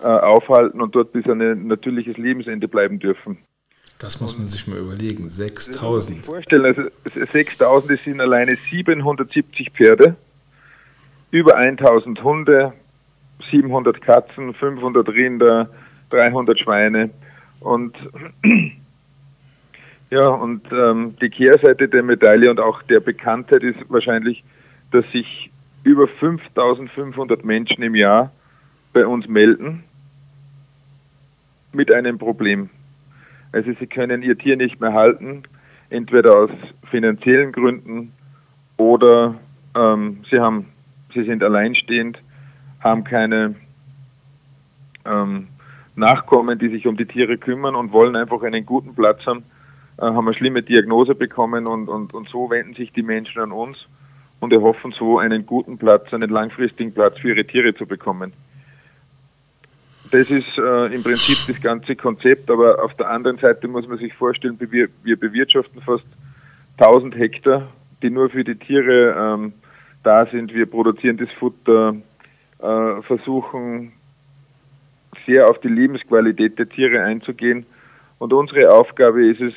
äh, 0.00 0.04
aufhalten 0.04 0.80
und 0.80 0.94
dort 0.94 1.12
bis 1.12 1.26
an 1.26 1.40
ein 1.40 1.66
natürliches 1.66 2.16
Lebensende 2.16 2.68
bleiben 2.68 2.98
dürfen. 2.98 3.38
Das 3.98 4.20
muss 4.20 4.38
man 4.38 4.48
sich 4.48 4.66
mal 4.66 4.78
überlegen, 4.78 5.28
6000. 5.28 6.24
Vorstellen, 6.24 6.64
also 6.64 6.82
6000, 7.32 7.92
das 7.92 8.04
sind 8.04 8.20
alleine 8.20 8.56
770 8.70 9.70
Pferde, 9.72 10.16
über 11.30 11.56
1000 11.56 12.24
Hunde, 12.24 12.72
700 13.50 14.00
Katzen, 14.00 14.54
500 14.54 15.06
Rinder, 15.10 15.68
300 16.10 16.58
Schweine 16.58 17.10
und 17.60 17.96
ja, 20.10 20.28
und 20.28 20.62
ähm, 20.72 21.16
die 21.20 21.30
Kehrseite 21.30 21.88
der 21.88 22.02
Medaille 22.02 22.50
und 22.50 22.60
auch 22.60 22.82
der 22.82 23.00
Bekanntheit 23.00 23.62
ist 23.62 23.78
wahrscheinlich, 23.88 24.42
dass 24.90 25.04
sich 25.12 25.50
über 25.84 26.08
5500 26.08 27.44
Menschen 27.44 27.82
im 27.82 27.94
Jahr 27.94 28.32
bei 28.92 29.06
uns 29.06 29.28
melden 29.28 29.84
mit 31.72 31.94
einem 31.94 32.18
Problem. 32.18 32.68
Also 33.52 33.72
sie 33.78 33.86
können 33.86 34.22
ihr 34.22 34.36
Tier 34.36 34.56
nicht 34.56 34.80
mehr 34.80 34.92
halten, 34.92 35.42
entweder 35.90 36.36
aus 36.36 36.50
finanziellen 36.90 37.52
Gründen 37.52 38.12
oder 38.76 39.34
ähm, 39.74 40.24
sie 40.30 40.40
haben, 40.40 40.66
sie 41.14 41.24
sind 41.24 41.42
alleinstehend, 41.42 42.18
haben 42.80 43.04
keine 43.04 43.54
ähm, 45.04 45.48
Nachkommen, 45.96 46.58
die 46.58 46.68
sich 46.68 46.86
um 46.86 46.96
die 46.96 47.06
Tiere 47.06 47.38
kümmern 47.38 47.74
und 47.74 47.92
wollen 47.92 48.16
einfach 48.16 48.42
einen 48.42 48.64
guten 48.64 48.94
Platz 48.94 49.26
haben, 49.26 49.44
äh, 49.98 50.02
haben 50.02 50.26
eine 50.26 50.36
schlimme 50.36 50.62
Diagnose 50.62 51.14
bekommen 51.14 51.66
und, 51.66 51.88
und, 51.88 52.14
und 52.14 52.28
so 52.28 52.50
wenden 52.50 52.74
sich 52.74 52.92
die 52.92 53.02
Menschen 53.02 53.42
an 53.42 53.52
uns 53.52 53.86
und 54.40 54.52
erhoffen 54.52 54.92
so 54.92 55.18
einen 55.18 55.46
guten 55.46 55.78
Platz, 55.78 56.12
einen 56.12 56.30
langfristigen 56.30 56.92
Platz 56.92 57.18
für 57.18 57.28
ihre 57.28 57.44
Tiere 57.44 57.74
zu 57.74 57.86
bekommen. 57.86 58.32
Das 60.10 60.28
ist 60.30 60.58
äh, 60.58 60.86
im 60.92 61.02
Prinzip 61.02 61.54
das 61.54 61.62
ganze 61.62 61.94
Konzept, 61.94 62.50
aber 62.50 62.82
auf 62.82 62.94
der 62.94 63.10
anderen 63.10 63.38
Seite 63.38 63.68
muss 63.68 63.86
man 63.86 63.98
sich 63.98 64.12
vorstellen, 64.14 64.56
wir, 64.58 64.88
wir 65.04 65.16
bewirtschaften 65.16 65.80
fast 65.82 66.06
1000 66.78 67.16
Hektar, 67.16 67.68
die 68.02 68.10
nur 68.10 68.30
für 68.30 68.42
die 68.42 68.56
Tiere 68.56 69.14
ähm, 69.16 69.52
da 70.02 70.26
sind. 70.26 70.52
Wir 70.52 70.66
produzieren 70.66 71.18
das 71.18 71.30
Futter, 71.38 71.94
äh, 72.58 73.02
versuchen 73.02 73.92
sehr 75.30 75.48
auf 75.48 75.60
die 75.60 75.68
Lebensqualität 75.68 76.58
der 76.58 76.68
Tiere 76.68 77.02
einzugehen. 77.04 77.64
Und 78.18 78.32
unsere 78.32 78.72
Aufgabe 78.72 79.24
ist 79.26 79.40
es, 79.40 79.54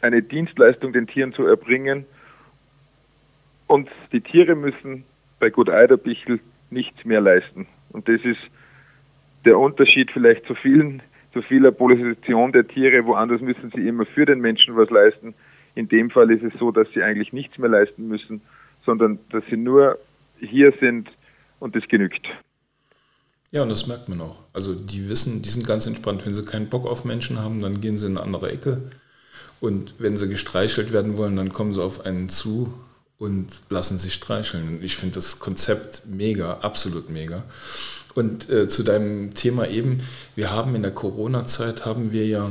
eine 0.00 0.22
Dienstleistung 0.22 0.92
den 0.92 1.06
Tieren 1.06 1.32
zu 1.32 1.46
erbringen. 1.46 2.04
Und 3.66 3.88
die 4.12 4.20
Tiere 4.20 4.54
müssen 4.54 5.04
bei 5.38 5.50
Gut 5.50 5.70
Eiderbichl 5.70 6.40
nichts 6.70 7.04
mehr 7.04 7.20
leisten. 7.20 7.66
Und 7.90 8.08
das 8.08 8.20
ist 8.22 8.40
der 9.44 9.58
Unterschied 9.58 10.10
vielleicht 10.10 10.46
zu 10.46 10.54
vielen, 10.54 11.02
zu 11.32 11.42
vieler 11.42 11.70
Polarisation 11.70 12.52
der 12.52 12.66
Tiere. 12.66 13.04
Woanders 13.06 13.40
müssen 13.40 13.70
sie 13.74 13.86
immer 13.86 14.06
für 14.06 14.26
den 14.26 14.40
Menschen 14.40 14.76
was 14.76 14.90
leisten. 14.90 15.34
In 15.74 15.88
dem 15.88 16.10
Fall 16.10 16.30
ist 16.30 16.42
es 16.42 16.58
so, 16.58 16.70
dass 16.70 16.90
sie 16.92 17.02
eigentlich 17.02 17.32
nichts 17.32 17.58
mehr 17.58 17.70
leisten 17.70 18.08
müssen, 18.08 18.40
sondern 18.84 19.18
dass 19.30 19.44
sie 19.46 19.56
nur 19.56 19.98
hier 20.38 20.72
sind 20.80 21.10
und 21.60 21.74
das 21.76 21.86
genügt. 21.88 22.28
Ja, 23.54 23.62
und 23.62 23.68
das 23.68 23.86
merkt 23.86 24.08
man 24.08 24.20
auch. 24.20 24.40
Also 24.52 24.74
die 24.74 25.08
wissen, 25.08 25.42
die 25.42 25.48
sind 25.48 25.64
ganz 25.64 25.86
entspannt. 25.86 26.26
Wenn 26.26 26.34
sie 26.34 26.44
keinen 26.44 26.68
Bock 26.68 26.88
auf 26.88 27.04
Menschen 27.04 27.38
haben, 27.38 27.60
dann 27.60 27.80
gehen 27.80 27.98
sie 27.98 28.06
in 28.06 28.16
eine 28.16 28.26
andere 28.26 28.50
Ecke. 28.50 28.80
Und 29.60 29.94
wenn 29.98 30.16
sie 30.16 30.26
gestreichelt 30.26 30.92
werden 30.92 31.16
wollen, 31.16 31.36
dann 31.36 31.52
kommen 31.52 31.72
sie 31.72 31.80
auf 31.80 32.04
einen 32.04 32.28
zu 32.28 32.74
und 33.16 33.60
lassen 33.68 33.96
sich 33.96 34.12
streicheln. 34.12 34.80
Ich 34.82 34.96
finde 34.96 35.14
das 35.14 35.38
Konzept 35.38 36.02
mega, 36.06 36.54
absolut 36.62 37.10
mega. 37.10 37.44
Und 38.16 38.50
äh, 38.50 38.68
zu 38.68 38.82
deinem 38.82 39.34
Thema 39.34 39.68
eben, 39.68 40.02
wir 40.34 40.50
haben 40.50 40.74
in 40.74 40.82
der 40.82 40.90
Corona-Zeit, 40.90 41.86
haben 41.86 42.10
wir 42.10 42.26
ja 42.26 42.50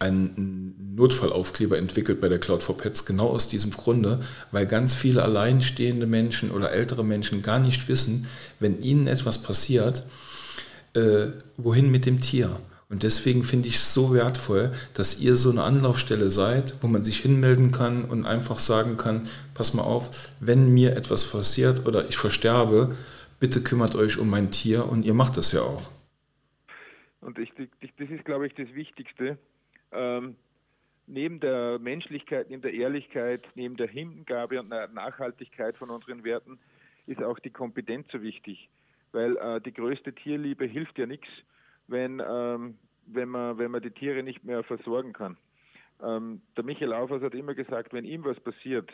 einen 0.00 0.94
Notfallaufkleber 0.96 1.78
entwickelt 1.78 2.20
bei 2.20 2.28
der 2.28 2.38
Cloud 2.38 2.62
for 2.62 2.76
Pets, 2.76 3.06
genau 3.06 3.28
aus 3.28 3.48
diesem 3.48 3.70
Grunde, 3.70 4.20
weil 4.52 4.66
ganz 4.66 4.94
viele 4.94 5.22
alleinstehende 5.22 6.06
Menschen 6.06 6.50
oder 6.50 6.72
ältere 6.72 7.04
Menschen 7.04 7.42
gar 7.42 7.58
nicht 7.58 7.88
wissen, 7.88 8.26
wenn 8.60 8.80
ihnen 8.82 9.06
etwas 9.06 9.42
passiert, 9.42 10.04
äh, 10.94 11.28
wohin 11.56 11.90
mit 11.90 12.06
dem 12.06 12.20
Tier. 12.20 12.58
Und 12.90 13.02
deswegen 13.02 13.44
finde 13.44 13.68
ich 13.68 13.74
es 13.74 13.92
so 13.92 14.14
wertvoll, 14.14 14.72
dass 14.94 15.20
ihr 15.20 15.36
so 15.36 15.50
eine 15.50 15.62
Anlaufstelle 15.62 16.30
seid, 16.30 16.74
wo 16.80 16.86
man 16.86 17.04
sich 17.04 17.18
hinmelden 17.18 17.70
kann 17.70 18.04
und 18.04 18.24
einfach 18.24 18.58
sagen 18.58 18.96
kann, 18.96 19.28
pass 19.52 19.74
mal 19.74 19.82
auf, 19.82 20.30
wenn 20.40 20.72
mir 20.72 20.96
etwas 20.96 21.30
passiert 21.30 21.86
oder 21.86 22.08
ich 22.08 22.16
versterbe, 22.16 22.96
bitte 23.40 23.60
kümmert 23.62 23.94
euch 23.94 24.18
um 24.18 24.30
mein 24.30 24.50
Tier 24.50 24.88
und 24.88 25.04
ihr 25.04 25.12
macht 25.12 25.36
das 25.36 25.52
ja 25.52 25.60
auch. 25.60 25.90
Und 27.20 27.38
ich, 27.38 27.52
ich, 27.80 27.90
das 27.98 28.08
ist, 28.08 28.24
glaube 28.24 28.46
ich, 28.46 28.54
das 28.54 28.72
Wichtigste. 28.74 29.36
Ähm, 29.92 30.36
neben 31.06 31.40
der 31.40 31.78
Menschlichkeit, 31.78 32.50
neben 32.50 32.62
der 32.62 32.74
Ehrlichkeit, 32.74 33.48
neben 33.54 33.76
der 33.76 33.88
Hingabe 33.88 34.58
und 34.58 34.70
der 34.70 34.88
Nachhaltigkeit 34.88 35.76
von 35.76 35.90
unseren 35.90 36.24
Werten 36.24 36.58
ist 37.06 37.22
auch 37.22 37.38
die 37.38 37.50
Kompetenz 37.50 38.06
so 38.12 38.22
wichtig. 38.22 38.68
Weil 39.12 39.36
äh, 39.38 39.60
die 39.60 39.72
größte 39.72 40.14
Tierliebe 40.14 40.66
hilft 40.66 40.98
ja 40.98 41.06
nichts, 41.06 41.28
wenn, 41.86 42.22
ähm, 42.26 42.78
wenn, 43.06 43.30
man, 43.30 43.58
wenn 43.58 43.70
man 43.70 43.82
die 43.82 43.90
Tiere 43.90 44.22
nicht 44.22 44.44
mehr 44.44 44.62
versorgen 44.62 45.14
kann. 45.14 45.36
Ähm, 46.02 46.42
der 46.56 46.64
Michael 46.64 46.92
Aufers 46.92 47.22
hat 47.22 47.34
immer 47.34 47.54
gesagt, 47.54 47.92
wenn 47.92 48.04
ihm 48.04 48.24
was 48.24 48.38
passiert, 48.40 48.92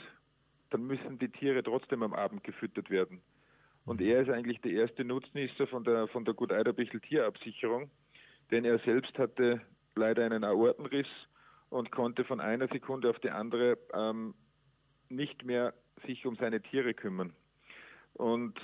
dann 0.71 0.87
müssen 0.87 1.19
die 1.19 1.29
Tiere 1.29 1.63
trotzdem 1.63 2.03
am 2.03 2.15
Abend 2.15 2.45
gefüttert 2.45 2.91
werden. 2.91 3.21
Und 3.85 4.01
er 4.01 4.23
ist 4.23 4.31
eigentlich 4.31 4.61
der 4.61 4.73
erste 4.73 5.05
Nutznießer 5.05 5.67
von 5.67 5.85
der, 5.85 6.09
von 6.09 6.25
der 6.25 6.35
Gut 6.35 6.53
Eiderbichl 6.53 7.01
Tierabsicherung, 7.01 7.91
denn 8.51 8.65
er 8.65 8.79
selbst 8.79 9.19
hatte 9.19 9.61
leider 9.97 10.25
einen 10.25 10.45
Aortenriss 10.45 11.09
und 11.71 11.91
konnte 11.91 12.25
von 12.25 12.41
einer 12.41 12.69
Sekunde 12.69 13.11
auf 13.11 13.19
die 13.21 13.31
andere 13.31 13.79
ähm, 13.93 14.35
nicht 15.09 15.45
mehr 15.45 15.75
sich 16.07 16.27
um 16.27 16.37
seine 16.37 16.61
Tiere 16.61 16.95
kümmern. 16.95 17.33
Und 18.15 18.59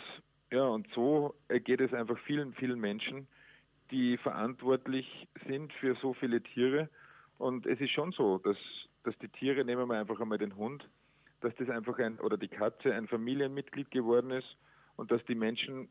ja, 0.51 0.65
und 0.65 0.89
so 0.95 1.35
geht 1.49 1.81
es 1.81 1.93
einfach 1.93 2.19
vielen, 2.21 2.55
vielen 2.55 2.81
Menschen, 2.81 3.27
die 3.91 4.17
verantwortlich 4.19 5.29
sind 5.47 5.73
für 5.75 5.95
so 5.97 6.15
viele 6.15 6.43
Tiere. 6.43 6.89
Und 7.39 7.67
es 7.67 7.81
ist 7.81 7.91
schon 7.91 8.13
so, 8.13 8.39
dass, 8.39 8.57
dass 9.05 9.17
die 9.19 9.29
Tiere, 9.29 9.65
nehmen 9.65 9.89
wir 9.89 9.99
einfach 9.99 10.21
einmal 10.21 10.39
den 10.39 10.57
Hund, 10.57 10.89
dass 11.41 11.55
das 11.57 11.71
einfach 11.71 11.99
ein, 11.99 12.19
oder 12.21 12.37
die 12.37 12.49
Katze 12.49 12.95
ein 12.95 13.09
Familienmitglied 13.09 13.91
geworden 13.91 14.31
ist 14.31 14.57
und 14.97 15.11
dass 15.11 15.25
die 15.25 15.35
Menschen 15.35 15.89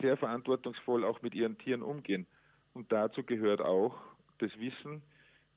sehr 0.00 0.16
verantwortungsvoll 0.16 1.04
auch 1.04 1.22
mit 1.22 1.34
ihren 1.34 1.58
Tieren 1.58 1.82
umgehen. 1.82 2.26
Und 2.72 2.90
dazu 2.92 3.22
gehört 3.22 3.60
auch 3.60 3.96
das 4.38 4.56
Wissen, 4.58 5.02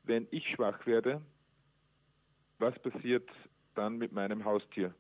wenn 0.04 0.28
ich 0.32 0.48
schwach 0.50 0.86
werde, 0.86 1.22
was 2.60 2.78
passiert 2.80 3.30
dann 3.76 3.98
mit 3.98 4.12
meinem 4.12 4.46
Haustier? 4.46 4.94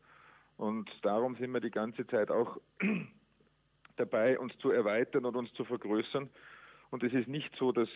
Und 0.57 0.89
darum 1.03 1.35
sind 1.35 1.51
wir 1.51 1.59
die 1.59 1.71
ganze 1.71 2.05
Zeit 2.07 2.31
auch 2.31 2.57
dabei, 3.95 4.39
uns 4.39 4.57
zu 4.59 4.71
erweitern 4.71 5.25
und 5.25 5.35
uns 5.35 5.51
zu 5.53 5.65
vergrößern. 5.65 6.29
Und 6.89 7.03
es 7.03 7.13
ist 7.13 7.27
nicht 7.27 7.53
so, 7.57 7.71
dass 7.71 7.89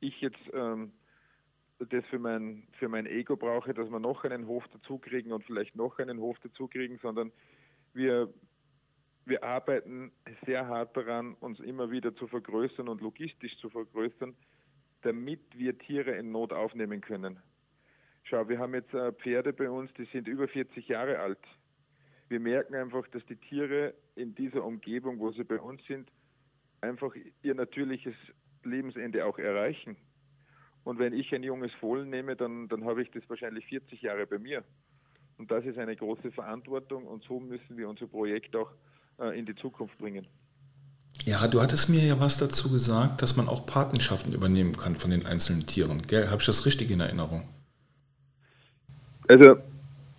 ich 0.00 0.20
jetzt 0.20 0.38
ähm, 0.52 0.92
das 1.78 2.04
für 2.06 2.18
mein, 2.18 2.66
für 2.78 2.88
mein 2.88 3.06
Ego 3.06 3.36
brauche, 3.36 3.74
dass 3.74 3.90
wir 3.90 3.98
noch 3.98 4.24
einen 4.24 4.46
Hof 4.46 4.64
dazukriegen 4.68 5.32
und 5.32 5.44
vielleicht 5.44 5.74
noch 5.76 5.98
einen 5.98 6.18
Hof 6.18 6.38
dazukriegen, 6.40 6.98
sondern 7.02 7.32
wir, 7.92 8.32
wir 9.24 9.42
arbeiten 9.42 10.12
sehr 10.46 10.66
hart 10.66 10.96
daran, 10.96 11.34
uns 11.34 11.58
immer 11.60 11.90
wieder 11.90 12.14
zu 12.14 12.26
vergrößern 12.28 12.88
und 12.88 13.00
logistisch 13.00 13.56
zu 13.58 13.70
vergrößern, 13.70 14.36
damit 15.04 15.40
wir 15.56 15.78
Tiere 15.78 16.12
in 16.12 16.32
Not 16.32 16.52
aufnehmen 16.52 17.00
können. 17.00 17.38
Schau, 18.24 18.48
wir 18.48 18.58
haben 18.58 18.74
jetzt 18.74 18.92
äh, 18.94 19.12
Pferde 19.12 19.52
bei 19.52 19.68
uns, 19.68 19.92
die 19.94 20.06
sind 20.06 20.26
über 20.28 20.48
40 20.48 20.88
Jahre 20.88 21.18
alt. 21.18 21.38
Wir 22.28 22.40
merken 22.40 22.74
einfach, 22.74 23.06
dass 23.08 23.24
die 23.26 23.36
Tiere 23.36 23.94
in 24.16 24.34
dieser 24.34 24.64
Umgebung, 24.64 25.18
wo 25.18 25.30
sie 25.30 25.44
bei 25.44 25.60
uns 25.60 25.84
sind, 25.86 26.10
einfach 26.80 27.14
ihr 27.42 27.54
natürliches 27.54 28.14
Lebensende 28.62 29.26
auch 29.26 29.38
erreichen. 29.38 29.96
Und 30.84 30.98
wenn 30.98 31.12
ich 31.12 31.34
ein 31.34 31.42
junges 31.42 31.72
Fohlen 31.74 32.08
nehme, 32.08 32.34
dann, 32.34 32.68
dann 32.68 32.84
habe 32.84 33.02
ich 33.02 33.10
das 33.10 33.28
wahrscheinlich 33.28 33.66
40 33.66 34.00
Jahre 34.00 34.26
bei 34.26 34.38
mir. 34.38 34.64
Und 35.36 35.50
das 35.50 35.64
ist 35.66 35.78
eine 35.78 35.96
große 35.96 36.32
Verantwortung 36.32 37.06
und 37.06 37.24
so 37.24 37.40
müssen 37.40 37.76
wir 37.76 37.88
unser 37.88 38.06
Projekt 38.06 38.56
auch 38.56 38.70
äh, 39.18 39.38
in 39.38 39.44
die 39.44 39.54
Zukunft 39.54 39.98
bringen. 39.98 40.26
Ja, 41.24 41.48
du 41.48 41.62
hattest 41.62 41.88
mir 41.88 42.00
ja 42.00 42.20
was 42.20 42.38
dazu 42.38 42.70
gesagt, 42.70 43.22
dass 43.22 43.36
man 43.36 43.48
auch 43.48 43.64
Patenschaften 43.64 44.34
übernehmen 44.34 44.76
kann 44.76 44.94
von 44.94 45.10
den 45.10 45.24
einzelnen 45.24 45.66
Tieren. 45.66 46.02
Gell? 46.06 46.26
Habe 46.26 46.40
ich 46.40 46.46
das 46.46 46.66
richtig 46.66 46.90
in 46.90 47.00
Erinnerung? 47.00 47.42
Also 49.26 49.56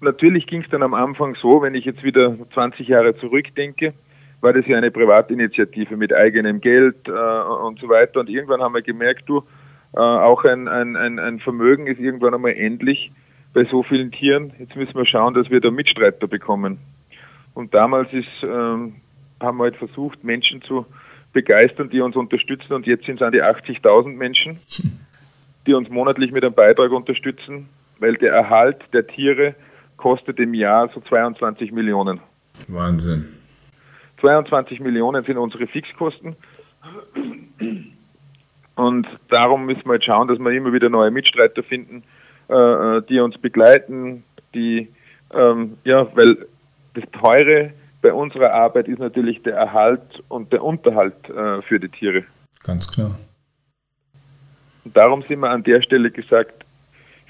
natürlich 0.01 0.47
ging 0.47 0.63
es 0.63 0.69
dann 0.69 0.81
am 0.81 0.95
Anfang 0.95 1.35
so, 1.35 1.61
wenn 1.61 1.75
ich 1.75 1.85
jetzt 1.85 2.03
wieder 2.03 2.35
20 2.53 2.87
Jahre 2.87 3.15
zurückdenke, 3.17 3.93
war 4.41 4.53
das 4.53 4.65
ja 4.65 4.77
eine 4.77 4.89
Privatinitiative 4.89 5.95
mit 5.95 6.11
eigenem 6.11 6.59
Geld 6.59 7.07
äh, 7.07 7.11
und 7.11 7.79
so 7.79 7.87
weiter. 7.87 8.19
Und 8.19 8.29
irgendwann 8.29 8.61
haben 8.61 8.73
wir 8.73 8.81
gemerkt, 8.81 9.23
du, 9.27 9.43
äh, 9.93 9.99
auch 9.99 10.43
ein, 10.43 10.67
ein, 10.67 10.95
ein, 10.95 11.39
Vermögen 11.39 11.87
ist 11.87 11.99
irgendwann 11.99 12.33
einmal 12.33 12.53
endlich 12.53 13.11
bei 13.53 13.63
so 13.65 13.83
vielen 13.83 14.11
Tieren. 14.11 14.53
Jetzt 14.59 14.75
müssen 14.75 14.95
wir 14.95 15.05
schauen, 15.05 15.35
dass 15.35 15.49
wir 15.49 15.61
da 15.61 15.69
Mitstreiter 15.69 16.27
bekommen. 16.27 16.79
Und 17.53 17.73
damals 17.73 18.11
ist, 18.11 18.27
ähm, 18.43 18.95
haben 19.39 19.57
wir 19.57 19.65
halt 19.65 19.75
versucht, 19.77 20.23
Menschen 20.23 20.61
zu 20.61 20.85
begeistern, 21.33 21.89
die 21.89 22.01
uns 22.01 22.15
unterstützen. 22.15 22.73
Und 22.73 22.87
jetzt 22.87 23.05
sind 23.05 23.17
es 23.17 23.21
an 23.21 23.31
die 23.31 23.43
80.000 23.43 24.15
Menschen, 24.15 24.59
die 25.67 25.73
uns 25.73 25.89
monatlich 25.89 26.31
mit 26.31 26.43
einem 26.43 26.53
Beitrag 26.53 26.91
unterstützen, 26.91 27.67
weil 27.99 28.15
der 28.15 28.33
Erhalt 28.33 28.77
der 28.93 29.05
Tiere 29.05 29.55
kostet 29.97 30.39
im 30.39 30.53
Jahr 30.53 30.89
so 30.93 31.01
22 31.01 31.71
Millionen. 31.71 32.19
Wahnsinn. 32.67 33.27
22 34.21 34.79
Millionen 34.79 35.23
sind 35.25 35.37
unsere 35.37 35.67
Fixkosten. 35.67 36.35
Und 38.75 39.07
darum 39.29 39.65
müssen 39.65 39.85
wir 39.85 39.95
jetzt 39.95 40.05
schauen, 40.05 40.27
dass 40.27 40.39
wir 40.39 40.51
immer 40.51 40.73
wieder 40.73 40.89
neue 40.89 41.11
Mitstreiter 41.11 41.63
finden, 41.63 42.03
äh, 42.49 42.53
äh, 42.53 43.01
die 43.07 43.19
uns 43.19 43.37
begleiten, 43.37 44.23
die, 44.53 44.89
ähm, 45.33 45.77
ja, 45.83 46.07
weil 46.15 46.45
das 46.93 47.03
Teure 47.11 47.73
bei 48.05 48.13
unserer 48.13 48.53
Arbeit 48.53 48.87
ist 48.87 48.99
natürlich 48.99 49.41
der 49.41 49.55
Erhalt 49.55 50.23
und 50.27 50.53
der 50.53 50.63
Unterhalt 50.63 51.27
äh, 51.27 51.63
für 51.63 51.79
die 51.79 51.89
Tiere. 51.89 52.23
Ganz 52.63 52.87
klar. 52.87 53.17
Und 54.83 54.95
darum 54.95 55.23
sind 55.23 55.39
wir 55.39 55.49
an 55.49 55.63
der 55.63 55.81
Stelle 55.81 56.11
gesagt, 56.11 56.65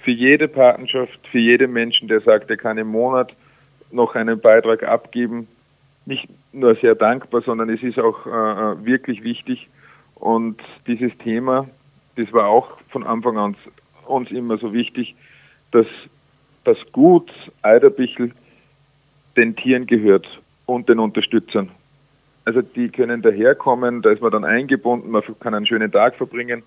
für 0.04 0.12
jede 0.12 0.50
Patenschaft, 0.50 1.18
für 1.32 1.40
jeden 1.40 1.72
Menschen, 1.72 2.10
der 2.10 2.20
sagt, 2.20 2.50
er 2.50 2.58
kann 2.58 2.78
im 2.78 2.90
Monat 2.90 3.34
noch 3.90 4.16
einen 4.16 4.38
Beitrag 4.38 4.84
abgeben, 4.84 5.48
nicht 6.06 6.28
nur 6.52 6.76
sehr 6.76 6.94
dankbar, 6.94 7.42
sondern 7.42 7.70
es 7.70 7.82
ist 7.82 7.98
auch 7.98 8.26
äh, 8.26 8.86
wirklich 8.86 9.24
wichtig, 9.24 9.70
und 10.16 10.60
dieses 10.88 11.18
Thema, 11.20 11.70
das 12.18 12.34
war 12.34 12.48
auch 12.48 12.78
von 12.90 13.06
Anfang 13.06 13.38
an 13.38 13.56
uns 14.08 14.30
immer 14.30 14.58
so 14.58 14.74
wichtig, 14.74 15.16
dass 15.72 15.88
das 16.66 16.78
Gut 16.92 17.32
Eiderbichel 17.62 18.34
den 19.38 19.56
Tieren 19.56 19.88
gehört 19.88 20.28
und 20.66 20.90
den 20.90 21.00
Unterstützern. 21.00 21.70
Also 22.46 22.62
die 22.62 22.90
können 22.90 23.22
daherkommen, 23.22 24.02
da 24.02 24.12
ist 24.12 24.22
man 24.22 24.32
dann 24.32 24.46
eingebunden, 24.46 25.10
man 25.10 25.24
kann 25.40 25.56
einen 25.56 25.66
schönen 25.66 25.92
Tag 25.92 26.16
verbringen. 26.16 26.64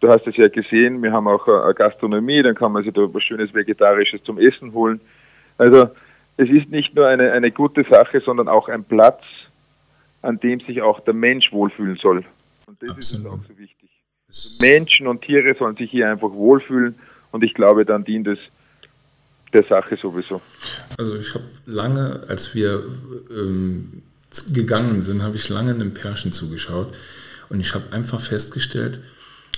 Du 0.00 0.08
hast 0.08 0.26
es 0.26 0.36
ja 0.36 0.48
gesehen, 0.48 1.02
wir 1.02 1.12
haben 1.12 1.28
auch 1.28 1.46
eine 1.46 1.74
Gastronomie, 1.74 2.42
dann 2.42 2.54
kann 2.54 2.72
man 2.72 2.82
sich 2.82 2.92
da 2.92 3.02
was 3.12 3.22
schönes 3.22 3.54
Vegetarisches 3.54 4.24
zum 4.24 4.38
Essen 4.38 4.72
holen. 4.72 5.00
Also 5.58 5.90
es 6.36 6.48
ist 6.48 6.70
nicht 6.70 6.94
nur 6.94 7.06
eine, 7.06 7.32
eine 7.32 7.50
gute 7.50 7.84
Sache, 7.84 8.20
sondern 8.20 8.48
auch 8.48 8.68
ein 8.68 8.82
Platz, 8.82 9.22
an 10.22 10.40
dem 10.40 10.60
sich 10.60 10.82
auch 10.82 11.00
der 11.00 11.14
Mensch 11.14 11.52
wohlfühlen 11.52 11.96
soll. 11.96 12.24
Und 12.66 12.82
das 12.82 12.90
Absolut. 12.90 13.26
ist 13.26 13.26
auch 13.26 13.46
so 13.46 13.58
wichtig. 13.58 13.90
Menschen 14.62 15.06
und 15.06 15.22
Tiere 15.22 15.54
sollen 15.54 15.76
sich 15.76 15.90
hier 15.90 16.10
einfach 16.10 16.32
wohlfühlen 16.32 16.94
und 17.30 17.44
ich 17.44 17.54
glaube, 17.54 17.84
dann 17.84 18.04
dient 18.04 18.26
es 18.26 18.38
der 19.52 19.64
Sache 19.64 19.98
sowieso. 20.00 20.40
Also 20.98 21.16
ich 21.16 21.34
habe 21.34 21.44
lange, 21.66 22.22
als 22.28 22.54
wir 22.54 22.84
ähm, 23.30 24.02
gegangen 24.52 25.02
sind, 25.02 25.22
habe 25.22 25.36
ich 25.36 25.48
lange 25.48 25.72
einem 25.72 25.92
Pärchen 25.92 26.32
zugeschaut 26.32 26.94
und 27.48 27.60
ich 27.60 27.74
habe 27.74 27.92
einfach 27.92 28.20
festgestellt, 28.20 29.00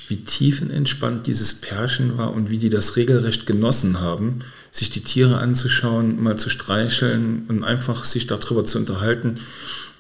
wie 0.09 0.24
tiefenentspannt 0.24 1.26
dieses 1.26 1.61
Pärchen 1.61 2.18
war 2.18 2.33
und 2.33 2.50
wie 2.50 2.59
die 2.59 2.70
das 2.70 2.96
regelrecht 2.96 3.46
genossen 3.46 4.00
haben, 4.00 4.40
sich 4.70 4.90
die 4.90 5.02
Tiere 5.02 5.38
anzuschauen, 5.38 6.22
mal 6.22 6.38
zu 6.38 6.50
streicheln 6.50 7.44
und 7.48 7.62
einfach 7.64 8.05
sich 8.05 8.26
darüber 8.26 8.64
zu 8.64 8.78
unterhalten, 8.78 9.38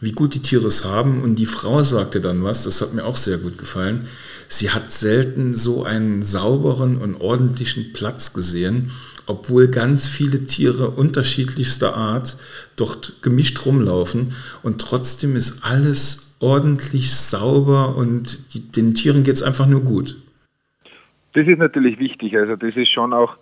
wie 0.00 0.12
gut 0.12 0.34
die 0.34 0.42
Tiere 0.42 0.66
es 0.66 0.84
haben. 0.84 1.22
Und 1.22 1.36
die 1.36 1.46
Frau 1.46 1.82
sagte 1.82 2.20
dann 2.20 2.42
was, 2.42 2.64
das 2.64 2.80
hat 2.80 2.94
mir 2.94 3.04
auch 3.04 3.16
sehr 3.16 3.38
gut 3.38 3.58
gefallen. 3.58 4.06
Sie 4.48 4.70
hat 4.70 4.92
selten 4.92 5.54
so 5.54 5.84
einen 5.84 6.22
sauberen 6.22 6.98
und 6.98 7.14
ordentlichen 7.14 7.92
Platz 7.92 8.32
gesehen, 8.32 8.90
obwohl 9.26 9.68
ganz 9.68 10.08
viele 10.08 10.44
Tiere 10.44 10.90
unterschiedlichster 10.90 11.96
Art 11.96 12.36
dort 12.76 13.22
gemischt 13.22 13.64
rumlaufen. 13.66 14.34
Und 14.62 14.80
trotzdem 14.80 15.36
ist 15.36 15.64
alles 15.64 16.36
ordentlich 16.40 17.14
sauber 17.14 17.96
und 17.96 18.54
die, 18.54 18.72
den 18.72 18.94
Tieren 18.94 19.22
geht 19.22 19.34
es 19.34 19.42
einfach 19.42 19.66
nur 19.66 19.82
gut. 19.82 20.16
Das 21.34 21.46
ist 21.46 21.58
natürlich 21.58 21.98
wichtig. 21.98 22.36
Also 22.36 22.56
das 22.56 22.76
ist 22.76 22.90
schon 22.90 23.12
auch 23.12 23.36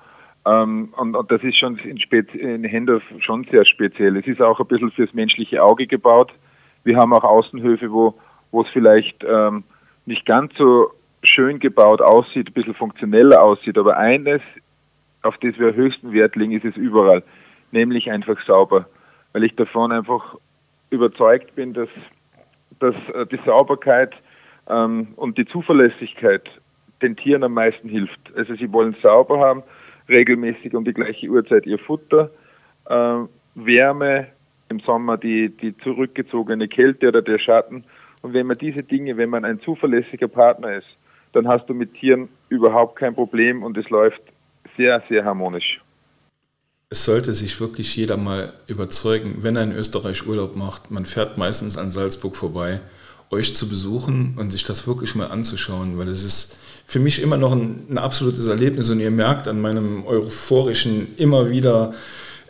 ähm, 0.46 0.92
und, 0.96 1.16
und, 1.16 1.30
das 1.30 1.42
ist 1.42 1.58
schon 1.58 1.78
in, 1.78 1.98
in 2.32 2.64
Hendorf 2.64 3.02
schon 3.18 3.46
sehr 3.50 3.64
speziell. 3.66 4.16
Es 4.16 4.26
ist 4.26 4.40
auch 4.40 4.58
ein 4.58 4.66
bisschen 4.66 4.90
fürs 4.90 5.12
menschliche 5.12 5.62
Auge 5.62 5.86
gebaut. 5.86 6.32
Wir 6.84 6.96
haben 6.96 7.12
auch 7.12 7.24
Außenhöfe, 7.24 7.90
wo, 7.90 8.14
wo 8.50 8.62
es 8.62 8.68
vielleicht 8.70 9.24
ähm, 9.24 9.64
nicht 10.06 10.24
ganz 10.24 10.52
so 10.56 10.92
schön 11.22 11.58
gebaut 11.58 12.00
aussieht, 12.00 12.48
ein 12.48 12.52
bisschen 12.54 12.74
funktioneller 12.74 13.42
aussieht. 13.42 13.76
Aber 13.76 13.98
eines, 13.98 14.40
auf 15.22 15.36
das 15.38 15.58
wir 15.58 15.74
höchsten 15.74 16.12
Wert 16.12 16.36
legen, 16.36 16.52
ist 16.52 16.64
es 16.64 16.76
überall, 16.76 17.22
nämlich 17.72 18.10
einfach 18.10 18.40
sauber. 18.44 18.86
Weil 19.32 19.44
ich 19.44 19.54
davon 19.54 19.92
einfach 19.92 20.36
überzeugt 20.90 21.54
bin, 21.54 21.72
dass, 21.72 21.88
dass 22.78 22.94
äh, 23.14 23.26
die 23.26 23.38
Sauberkeit 23.44 24.14
ähm, 24.68 25.08
und 25.16 25.38
die 25.38 25.46
Zuverlässigkeit 25.46 26.50
den 27.02 27.16
Tieren 27.16 27.44
am 27.44 27.54
meisten 27.54 27.88
hilft. 27.88 28.20
Also 28.36 28.54
sie 28.54 28.72
wollen 28.72 28.96
sauber 29.02 29.38
haben, 29.38 29.62
regelmäßig 30.08 30.74
um 30.74 30.84
die 30.84 30.92
gleiche 30.92 31.28
Uhrzeit 31.28 31.66
ihr 31.66 31.78
Futter, 31.78 32.30
äh, 32.86 33.18
Wärme, 33.54 34.26
im 34.68 34.80
Sommer 34.80 35.16
die, 35.16 35.48
die 35.48 35.76
zurückgezogene 35.78 36.68
Kälte 36.68 37.08
oder 37.08 37.22
der 37.22 37.38
Schatten. 37.38 37.84
Und 38.22 38.34
wenn 38.34 38.46
man 38.46 38.56
diese 38.56 38.82
Dinge, 38.82 39.16
wenn 39.16 39.30
man 39.30 39.44
ein 39.44 39.60
zuverlässiger 39.60 40.28
Partner 40.28 40.76
ist, 40.76 40.96
dann 41.32 41.48
hast 41.48 41.68
du 41.68 41.74
mit 41.74 41.94
Tieren 41.94 42.28
überhaupt 42.48 42.96
kein 42.96 43.14
Problem 43.14 43.62
und 43.62 43.76
es 43.76 43.90
läuft 43.90 44.22
sehr, 44.76 45.02
sehr 45.08 45.24
harmonisch. 45.24 45.80
Es 46.88 47.04
sollte 47.04 47.34
sich 47.34 47.60
wirklich 47.60 47.94
jeder 47.96 48.16
mal 48.16 48.52
überzeugen, 48.66 49.38
wenn 49.42 49.56
er 49.56 49.62
in 49.62 49.72
Österreich 49.72 50.26
Urlaub 50.26 50.56
macht, 50.56 50.90
man 50.90 51.06
fährt 51.06 51.38
meistens 51.38 51.78
an 51.78 51.90
Salzburg 51.90 52.34
vorbei, 52.34 52.80
euch 53.30 53.54
zu 53.54 53.68
besuchen 53.68 54.34
und 54.36 54.50
sich 54.50 54.64
das 54.64 54.88
wirklich 54.88 55.14
mal 55.14 55.26
anzuschauen, 55.26 55.98
weil 55.98 56.08
es 56.08 56.24
ist 56.24 56.56
für 56.86 56.98
mich 56.98 57.22
immer 57.22 57.36
noch 57.36 57.52
ein, 57.52 57.86
ein 57.88 57.98
absolutes 57.98 58.48
Erlebnis 58.48 58.90
und 58.90 58.98
ihr 58.98 59.12
merkt 59.12 59.46
an 59.46 59.60
meinem 59.60 60.04
euphorischen, 60.04 61.14
immer 61.16 61.48
wieder 61.48 61.94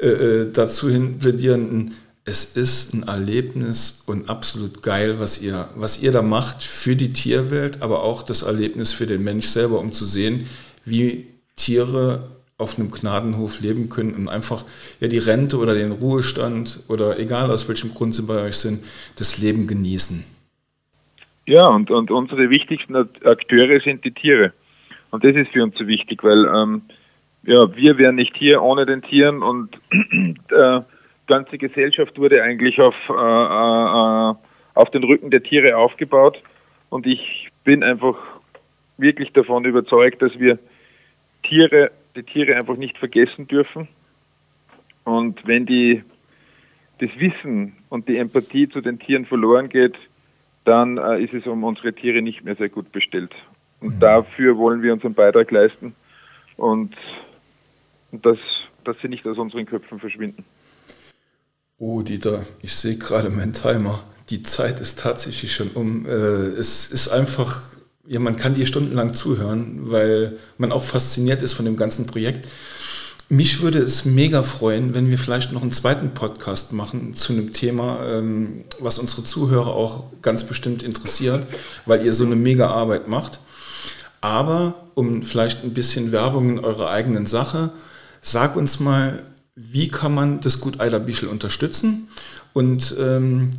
äh, 0.00 0.06
äh 0.06 0.52
dazu 0.52 0.88
hin 0.88 1.18
plädierenden, 1.18 1.94
es 2.24 2.56
ist 2.56 2.94
ein 2.94 3.02
Erlebnis 3.02 4.02
und 4.06 4.28
absolut 4.28 4.82
geil, 4.82 5.18
was 5.18 5.42
ihr, 5.42 5.68
was 5.74 6.02
ihr 6.02 6.12
da 6.12 6.22
macht 6.22 6.62
für 6.62 6.96
die 6.96 7.12
Tierwelt, 7.12 7.82
aber 7.82 8.02
auch 8.02 8.22
das 8.22 8.42
Erlebnis 8.42 8.92
für 8.92 9.06
den 9.06 9.24
Mensch 9.24 9.46
selber, 9.46 9.80
um 9.80 9.92
zu 9.92 10.04
sehen, 10.04 10.46
wie 10.84 11.26
Tiere 11.60 12.22
auf 12.58 12.78
einem 12.78 12.90
Gnadenhof 12.90 13.60
leben 13.60 13.88
können 13.88 14.14
und 14.14 14.28
einfach 14.28 14.64
ja 15.00 15.08
die 15.08 15.18
Rente 15.18 15.56
oder 15.58 15.74
den 15.74 15.92
Ruhestand 15.92 16.80
oder 16.88 17.18
egal 17.18 17.50
aus 17.50 17.68
welchem 17.68 17.92
Grund 17.92 18.14
sie 18.14 18.22
bei 18.22 18.42
euch 18.42 18.56
sind, 18.56 18.84
das 19.18 19.38
Leben 19.38 19.66
genießen. 19.66 20.24
Ja, 21.46 21.66
und, 21.66 21.90
und 21.90 22.10
unsere 22.10 22.50
wichtigsten 22.50 22.94
Akteure 22.96 23.80
sind 23.80 24.04
die 24.04 24.12
Tiere. 24.12 24.52
Und 25.10 25.24
das 25.24 25.34
ist 25.34 25.50
für 25.52 25.62
uns 25.62 25.76
so 25.76 25.86
wichtig, 25.86 26.22
weil 26.22 26.46
ähm, 26.46 26.82
ja, 27.44 27.74
wir 27.74 27.98
wären 27.98 28.16
nicht 28.16 28.36
hier 28.36 28.62
ohne 28.62 28.86
den 28.86 29.02
Tieren 29.02 29.42
und 29.42 29.80
äh, 30.50 30.80
ganze 31.26 31.58
Gesellschaft 31.58 32.18
wurde 32.18 32.42
eigentlich 32.42 32.80
auf, 32.80 32.94
äh, 33.08 33.12
äh, 33.12 34.34
auf 34.74 34.90
den 34.92 35.04
Rücken 35.04 35.30
der 35.30 35.42
Tiere 35.42 35.76
aufgebaut. 35.76 36.40
Und 36.90 37.06
ich 37.06 37.48
bin 37.64 37.82
einfach 37.82 38.16
wirklich 38.98 39.32
davon 39.32 39.64
überzeugt, 39.64 40.20
dass 40.22 40.38
wir 40.38 40.58
Tiere, 41.50 41.90
die 42.14 42.22
Tiere 42.22 42.54
einfach 42.54 42.76
nicht 42.76 42.96
vergessen 42.96 43.48
dürfen. 43.48 43.88
Und 45.04 45.46
wenn 45.46 45.66
die, 45.66 46.02
das 47.00 47.10
Wissen 47.18 47.74
und 47.88 48.08
die 48.08 48.16
Empathie 48.16 48.68
zu 48.68 48.80
den 48.80 48.98
Tieren 48.98 49.26
verloren 49.26 49.68
geht, 49.68 49.96
dann 50.64 50.98
äh, 50.98 51.22
ist 51.22 51.34
es 51.34 51.46
um 51.46 51.64
unsere 51.64 51.92
Tiere 51.92 52.22
nicht 52.22 52.44
mehr 52.44 52.54
sehr 52.54 52.68
gut 52.68 52.92
bestellt. 52.92 53.32
Und 53.80 53.96
mhm. 53.96 54.00
dafür 54.00 54.56
wollen 54.56 54.82
wir 54.82 54.92
unseren 54.92 55.14
Beitrag 55.14 55.50
leisten 55.50 55.94
und, 56.56 56.94
und 58.12 58.24
dass, 58.24 58.38
dass 58.84 58.96
sie 59.02 59.08
nicht 59.08 59.26
aus 59.26 59.38
unseren 59.38 59.66
Köpfen 59.66 59.98
verschwinden. 59.98 60.44
Oh, 61.78 62.02
Dieter, 62.02 62.44
ich 62.62 62.76
sehe 62.76 62.98
gerade 62.98 63.30
meinen 63.30 63.54
Timer. 63.54 64.04
Die 64.28 64.42
Zeit 64.42 64.80
ist 64.80 65.00
tatsächlich 65.00 65.52
schon 65.52 65.70
um. 65.70 66.06
Äh, 66.06 66.10
es 66.10 66.92
ist 66.92 67.08
einfach, 67.08 67.62
ja, 68.10 68.18
man 68.18 68.36
kann 68.36 68.54
dir 68.54 68.66
stundenlang 68.66 69.14
zuhören, 69.14 69.82
weil 69.84 70.36
man 70.58 70.72
auch 70.72 70.82
fasziniert 70.82 71.42
ist 71.42 71.52
von 71.52 71.64
dem 71.64 71.76
ganzen 71.76 72.08
Projekt. 72.08 72.48
Mich 73.28 73.62
würde 73.62 73.78
es 73.78 74.04
mega 74.04 74.42
freuen, 74.42 74.94
wenn 74.94 75.10
wir 75.10 75.16
vielleicht 75.16 75.52
noch 75.52 75.62
einen 75.62 75.70
zweiten 75.70 76.10
Podcast 76.10 76.72
machen 76.72 77.14
zu 77.14 77.32
einem 77.32 77.52
Thema, 77.52 78.04
ähm, 78.04 78.64
was 78.80 78.98
unsere 78.98 79.22
Zuhörer 79.22 79.68
auch 79.68 80.06
ganz 80.22 80.42
bestimmt 80.42 80.82
interessiert, 80.82 81.46
weil 81.86 82.04
ihr 82.04 82.12
so 82.12 82.24
eine 82.24 82.34
mega 82.34 82.68
Arbeit 82.68 83.06
macht. 83.06 83.38
Aber 84.20 84.86
um 84.96 85.22
vielleicht 85.22 85.62
ein 85.62 85.72
bisschen 85.72 86.10
Werbung 86.10 86.50
in 86.50 86.58
eurer 86.58 86.90
eigenen 86.90 87.26
Sache, 87.26 87.70
sag 88.20 88.56
uns 88.56 88.80
mal, 88.80 89.22
wie 89.54 89.86
kann 89.86 90.12
man 90.12 90.40
das 90.40 90.58
Gut 90.58 90.80
Eiler 90.80 90.98
Bischel 90.98 91.28
unterstützen? 91.28 92.08
Und 92.54 92.92
ähm, 92.98 93.50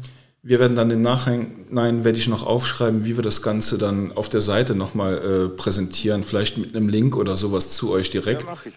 wir 0.44 0.60
werden 0.60 0.76
dann 0.76 0.90
im 0.90 1.02
Nachhinein, 1.02 2.04
werde 2.04 2.18
ich 2.18 2.28
noch 2.28 2.46
aufschreiben, 2.46 3.06
wie 3.06 3.16
wir 3.16 3.24
das 3.24 3.44
Ganze 3.44 3.78
dann 3.78 4.12
auf 4.14 4.28
der 4.28 4.42
Seite 4.42 4.76
nochmal 4.76 5.18
äh, 5.18 5.48
präsentieren, 5.50 6.24
vielleicht 6.24 6.58
mit 6.58 6.76
einem 6.76 6.90
Link 6.90 7.16
oder 7.16 7.36
sowas 7.36 7.70
zu 7.72 7.92
euch 7.92 8.10
direkt. 8.10 8.44
Ja, 8.44 8.58
ich. 8.66 8.74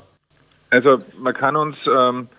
Also 0.69 0.99
man 1.17 1.33
kann 1.33 1.57
uns 1.57 1.75
ähm, 1.85 2.29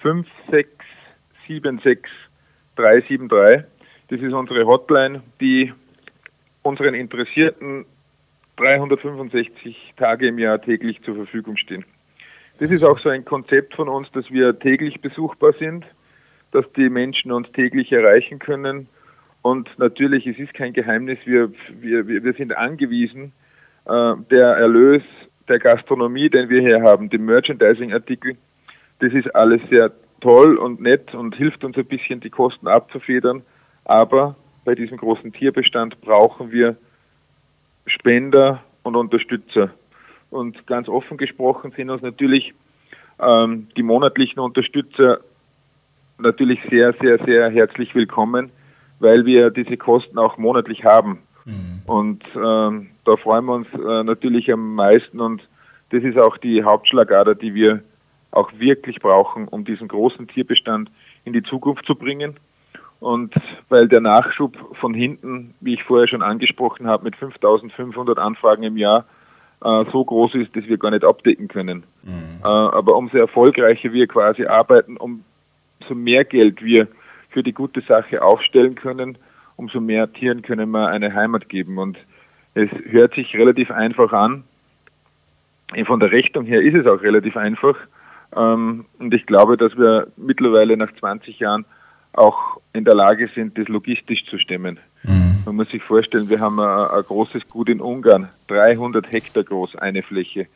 5676 0.00 1.98
373. 2.76 3.64
Das 4.08 4.20
ist 4.20 4.32
unsere 4.32 4.66
Hotline, 4.66 5.20
die 5.38 5.74
unseren 6.62 6.94
Interessierten 6.94 7.84
365 8.56 9.92
Tage 9.98 10.28
im 10.28 10.38
Jahr 10.38 10.62
täglich 10.62 11.02
zur 11.02 11.16
Verfügung 11.16 11.58
stehen. 11.58 11.84
Das 12.58 12.70
ist 12.70 12.84
auch 12.84 12.98
so 12.98 13.10
ein 13.10 13.26
Konzept 13.26 13.74
von 13.74 13.90
uns, 13.90 14.10
dass 14.12 14.30
wir 14.30 14.58
täglich 14.58 15.02
besuchbar 15.02 15.52
sind 15.58 15.84
dass 16.52 16.70
die 16.76 16.88
Menschen 16.88 17.32
uns 17.32 17.50
täglich 17.52 17.90
erreichen 17.92 18.38
können. 18.38 18.86
Und 19.42 19.68
natürlich, 19.78 20.26
es 20.26 20.38
ist 20.38 20.54
kein 20.54 20.72
Geheimnis, 20.72 21.18
wir, 21.24 21.52
wir, 21.80 22.06
wir 22.06 22.32
sind 22.34 22.56
angewiesen, 22.56 23.32
äh, 23.86 24.14
der 24.30 24.48
Erlös 24.56 25.02
der 25.48 25.58
Gastronomie, 25.58 26.30
den 26.30 26.48
wir 26.48 26.60
hier 26.60 26.82
haben, 26.82 27.10
dem 27.10 27.24
Merchandising-Artikel, 27.24 28.36
das 29.00 29.12
ist 29.12 29.34
alles 29.34 29.60
sehr 29.68 29.90
toll 30.20 30.56
und 30.56 30.80
nett 30.80 31.14
und 31.14 31.34
hilft 31.34 31.64
uns 31.64 31.76
ein 31.76 31.84
bisschen, 31.84 32.20
die 32.20 32.30
Kosten 32.30 32.68
abzufedern. 32.68 33.42
Aber 33.84 34.36
bei 34.64 34.76
diesem 34.76 34.96
großen 34.96 35.32
Tierbestand 35.32 36.00
brauchen 36.00 36.52
wir 36.52 36.76
Spender 37.86 38.62
und 38.84 38.94
Unterstützer. 38.94 39.70
Und 40.30 40.66
ganz 40.66 40.88
offen 40.88 41.16
gesprochen 41.16 41.72
sind 41.72 41.90
uns 41.90 42.02
natürlich 42.02 42.54
ähm, 43.20 43.68
die 43.76 43.82
monatlichen 43.82 44.38
Unterstützer 44.38 45.20
natürlich 46.22 46.60
sehr, 46.70 46.94
sehr, 47.00 47.18
sehr 47.24 47.50
herzlich 47.50 47.94
willkommen, 47.94 48.50
weil 49.00 49.26
wir 49.26 49.50
diese 49.50 49.76
Kosten 49.76 50.18
auch 50.18 50.38
monatlich 50.38 50.84
haben. 50.84 51.18
Mhm. 51.44 51.82
Und 51.86 52.24
ähm, 52.36 52.90
da 53.04 53.16
freuen 53.16 53.44
wir 53.44 53.54
uns 53.54 53.68
äh, 53.74 54.04
natürlich 54.04 54.52
am 54.52 54.74
meisten 54.74 55.20
und 55.20 55.42
das 55.90 56.02
ist 56.04 56.16
auch 56.16 56.38
die 56.38 56.62
Hauptschlagader, 56.62 57.34
die 57.34 57.54
wir 57.54 57.82
auch 58.30 58.50
wirklich 58.58 59.00
brauchen, 59.00 59.46
um 59.48 59.64
diesen 59.64 59.88
großen 59.88 60.26
Tierbestand 60.28 60.90
in 61.24 61.32
die 61.32 61.42
Zukunft 61.42 61.84
zu 61.84 61.94
bringen. 61.94 62.36
Und 62.98 63.34
weil 63.68 63.88
der 63.88 64.00
Nachschub 64.00 64.56
von 64.80 64.94
hinten, 64.94 65.54
wie 65.60 65.74
ich 65.74 65.82
vorher 65.82 66.08
schon 66.08 66.22
angesprochen 66.22 66.86
habe, 66.86 67.04
mit 67.04 67.16
5500 67.16 68.18
Anfragen 68.18 68.62
im 68.62 68.76
Jahr 68.76 69.04
äh, 69.62 69.84
so 69.90 70.04
groß 70.04 70.36
ist, 70.36 70.56
dass 70.56 70.66
wir 70.66 70.78
gar 70.78 70.92
nicht 70.92 71.04
abdecken 71.04 71.48
können. 71.48 71.82
Mhm. 72.04 72.38
Äh, 72.42 72.46
aber 72.46 72.96
umso 72.96 73.18
erfolgreicher 73.18 73.92
wir 73.92 74.06
quasi 74.06 74.46
arbeiten, 74.46 74.96
um 74.96 75.24
umso 75.82 75.94
mehr 75.94 76.24
Geld 76.24 76.62
wir 76.62 76.88
für 77.30 77.42
die 77.42 77.52
gute 77.52 77.80
Sache 77.82 78.22
aufstellen 78.22 78.74
können, 78.74 79.18
umso 79.56 79.80
mehr 79.80 80.12
Tieren 80.12 80.42
können 80.42 80.70
wir 80.70 80.88
eine 80.88 81.14
Heimat 81.14 81.48
geben. 81.48 81.78
Und 81.78 81.98
es 82.54 82.68
hört 82.90 83.14
sich 83.14 83.34
relativ 83.34 83.70
einfach 83.70 84.12
an. 84.12 84.44
Von 85.86 86.00
der 86.00 86.12
Rechnung 86.12 86.44
her 86.44 86.60
ist 86.60 86.74
es 86.74 86.86
auch 86.86 87.02
relativ 87.02 87.36
einfach. 87.36 87.76
Ähm, 88.36 88.84
und 88.98 89.14
ich 89.14 89.26
glaube, 89.26 89.56
dass 89.56 89.76
wir 89.76 90.08
mittlerweile 90.16 90.76
nach 90.76 90.92
20 90.92 91.38
Jahren 91.38 91.64
auch 92.12 92.60
in 92.74 92.84
der 92.84 92.94
Lage 92.94 93.30
sind, 93.34 93.56
das 93.56 93.68
logistisch 93.68 94.26
zu 94.26 94.38
stemmen. 94.38 94.78
Mhm. 95.02 95.42
Man 95.46 95.56
muss 95.56 95.70
sich 95.70 95.82
vorstellen, 95.82 96.28
wir 96.28 96.40
haben 96.40 96.60
ein, 96.60 96.90
ein, 96.90 97.02
großes 97.02 97.48
Gut 97.48 97.70
in 97.70 97.80
Ungarn, 97.80 98.28
300 98.48 99.10
Hektar 99.10 99.44
groß, 99.44 99.76
eine 99.76 100.02
Fläche. 100.02 100.46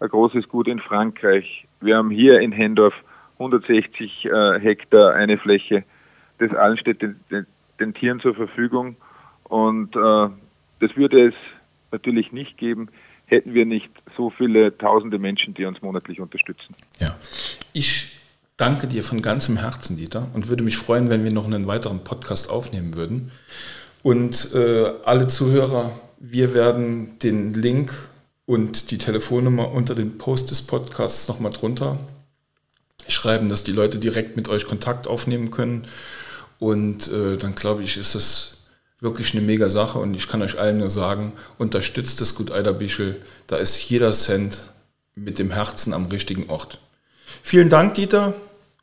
Ein 0.00 0.08
großes 0.08 0.48
Gut 0.48 0.66
in 0.66 0.80
Frankreich. 0.80 1.66
Wir 1.80 1.96
haben 1.96 2.10
hier 2.10 2.40
in 2.40 2.50
Hendorf 2.50 2.94
160 3.38 4.24
äh, 4.24 4.60
Hektar 4.60 5.14
eine 5.14 5.38
Fläche. 5.38 5.84
Das 6.38 6.52
allen 6.52 6.78
steht 6.78 7.02
den, 7.02 7.20
den, 7.30 7.46
den 7.80 7.94
Tieren 7.94 8.20
zur 8.20 8.34
Verfügung. 8.34 8.96
Und 9.44 9.94
äh, 9.96 10.28
das 10.80 10.96
würde 10.96 11.28
es 11.28 11.34
natürlich 11.92 12.32
nicht 12.32 12.58
geben, 12.58 12.88
hätten 13.26 13.54
wir 13.54 13.66
nicht 13.66 13.90
so 14.16 14.30
viele 14.30 14.76
tausende 14.76 15.18
Menschen, 15.18 15.54
die 15.54 15.64
uns 15.64 15.80
monatlich 15.82 16.20
unterstützen. 16.20 16.74
Ja, 16.98 17.16
ich 17.72 18.18
danke 18.56 18.86
dir 18.86 19.02
von 19.02 19.22
ganzem 19.22 19.56
Herzen, 19.56 19.96
Dieter, 19.96 20.28
und 20.34 20.48
würde 20.48 20.62
mich 20.62 20.76
freuen, 20.76 21.10
wenn 21.10 21.24
wir 21.24 21.32
noch 21.32 21.46
einen 21.46 21.66
weiteren 21.66 22.04
Podcast 22.04 22.50
aufnehmen 22.50 22.96
würden. 22.96 23.32
Und 24.02 24.54
äh, 24.54 24.92
alle 25.04 25.28
Zuhörer, 25.28 25.92
wir 26.18 26.54
werden 26.54 27.18
den 27.20 27.54
Link 27.54 27.92
und 28.46 28.90
die 28.90 28.98
Telefonnummer 28.98 29.72
unter 29.72 29.94
den 29.94 30.18
Post 30.18 30.50
des 30.50 30.66
Podcasts 30.66 31.28
nochmal 31.28 31.52
drunter 31.52 31.98
schreiben, 33.08 33.48
dass 33.48 33.64
die 33.64 33.72
Leute 33.72 33.98
direkt 33.98 34.36
mit 34.36 34.48
euch 34.48 34.66
Kontakt 34.66 35.06
aufnehmen 35.06 35.50
können. 35.50 35.86
Und 36.58 37.10
äh, 37.12 37.36
dann 37.36 37.54
glaube 37.54 37.82
ich, 37.82 37.96
ist 37.96 38.14
das 38.14 38.54
wirklich 39.00 39.34
eine 39.34 39.42
mega 39.42 39.68
Sache 39.68 39.98
und 39.98 40.14
ich 40.14 40.28
kann 40.28 40.42
euch 40.42 40.58
allen 40.58 40.78
nur 40.78 40.90
sagen, 40.90 41.32
unterstützt 41.58 42.20
das 42.20 42.34
Gut 42.34 42.50
Eiderbischel, 42.50 43.20
da 43.46 43.56
ist 43.56 43.88
jeder 43.90 44.12
Cent 44.12 44.62
mit 45.14 45.38
dem 45.38 45.50
Herzen 45.50 45.92
am 45.92 46.06
richtigen 46.06 46.48
Ort. 46.48 46.78
Vielen 47.42 47.68
Dank, 47.68 47.94
Dieter, 47.94 48.34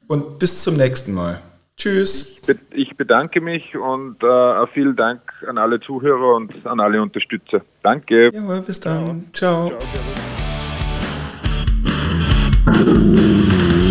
und 0.07 0.39
bis 0.39 0.61
zum 0.63 0.77
nächsten 0.77 1.13
Mal. 1.13 1.41
Tschüss. 1.75 2.39
Ich 2.71 2.95
bedanke 2.95 3.41
mich 3.41 3.75
und 3.75 4.21
äh, 4.21 4.67
vielen 4.73 4.95
Dank 4.95 5.21
an 5.47 5.57
alle 5.57 5.79
Zuhörer 5.79 6.35
und 6.35 6.53
an 6.65 6.79
alle 6.79 7.01
Unterstützer. 7.01 7.61
Danke. 7.81 8.31
Jawohl, 8.31 8.61
bis 8.61 8.79
dann. 8.79 9.25
Ciao. 9.33 9.69
Ciao. 9.69 9.79
Ciao 12.63 13.90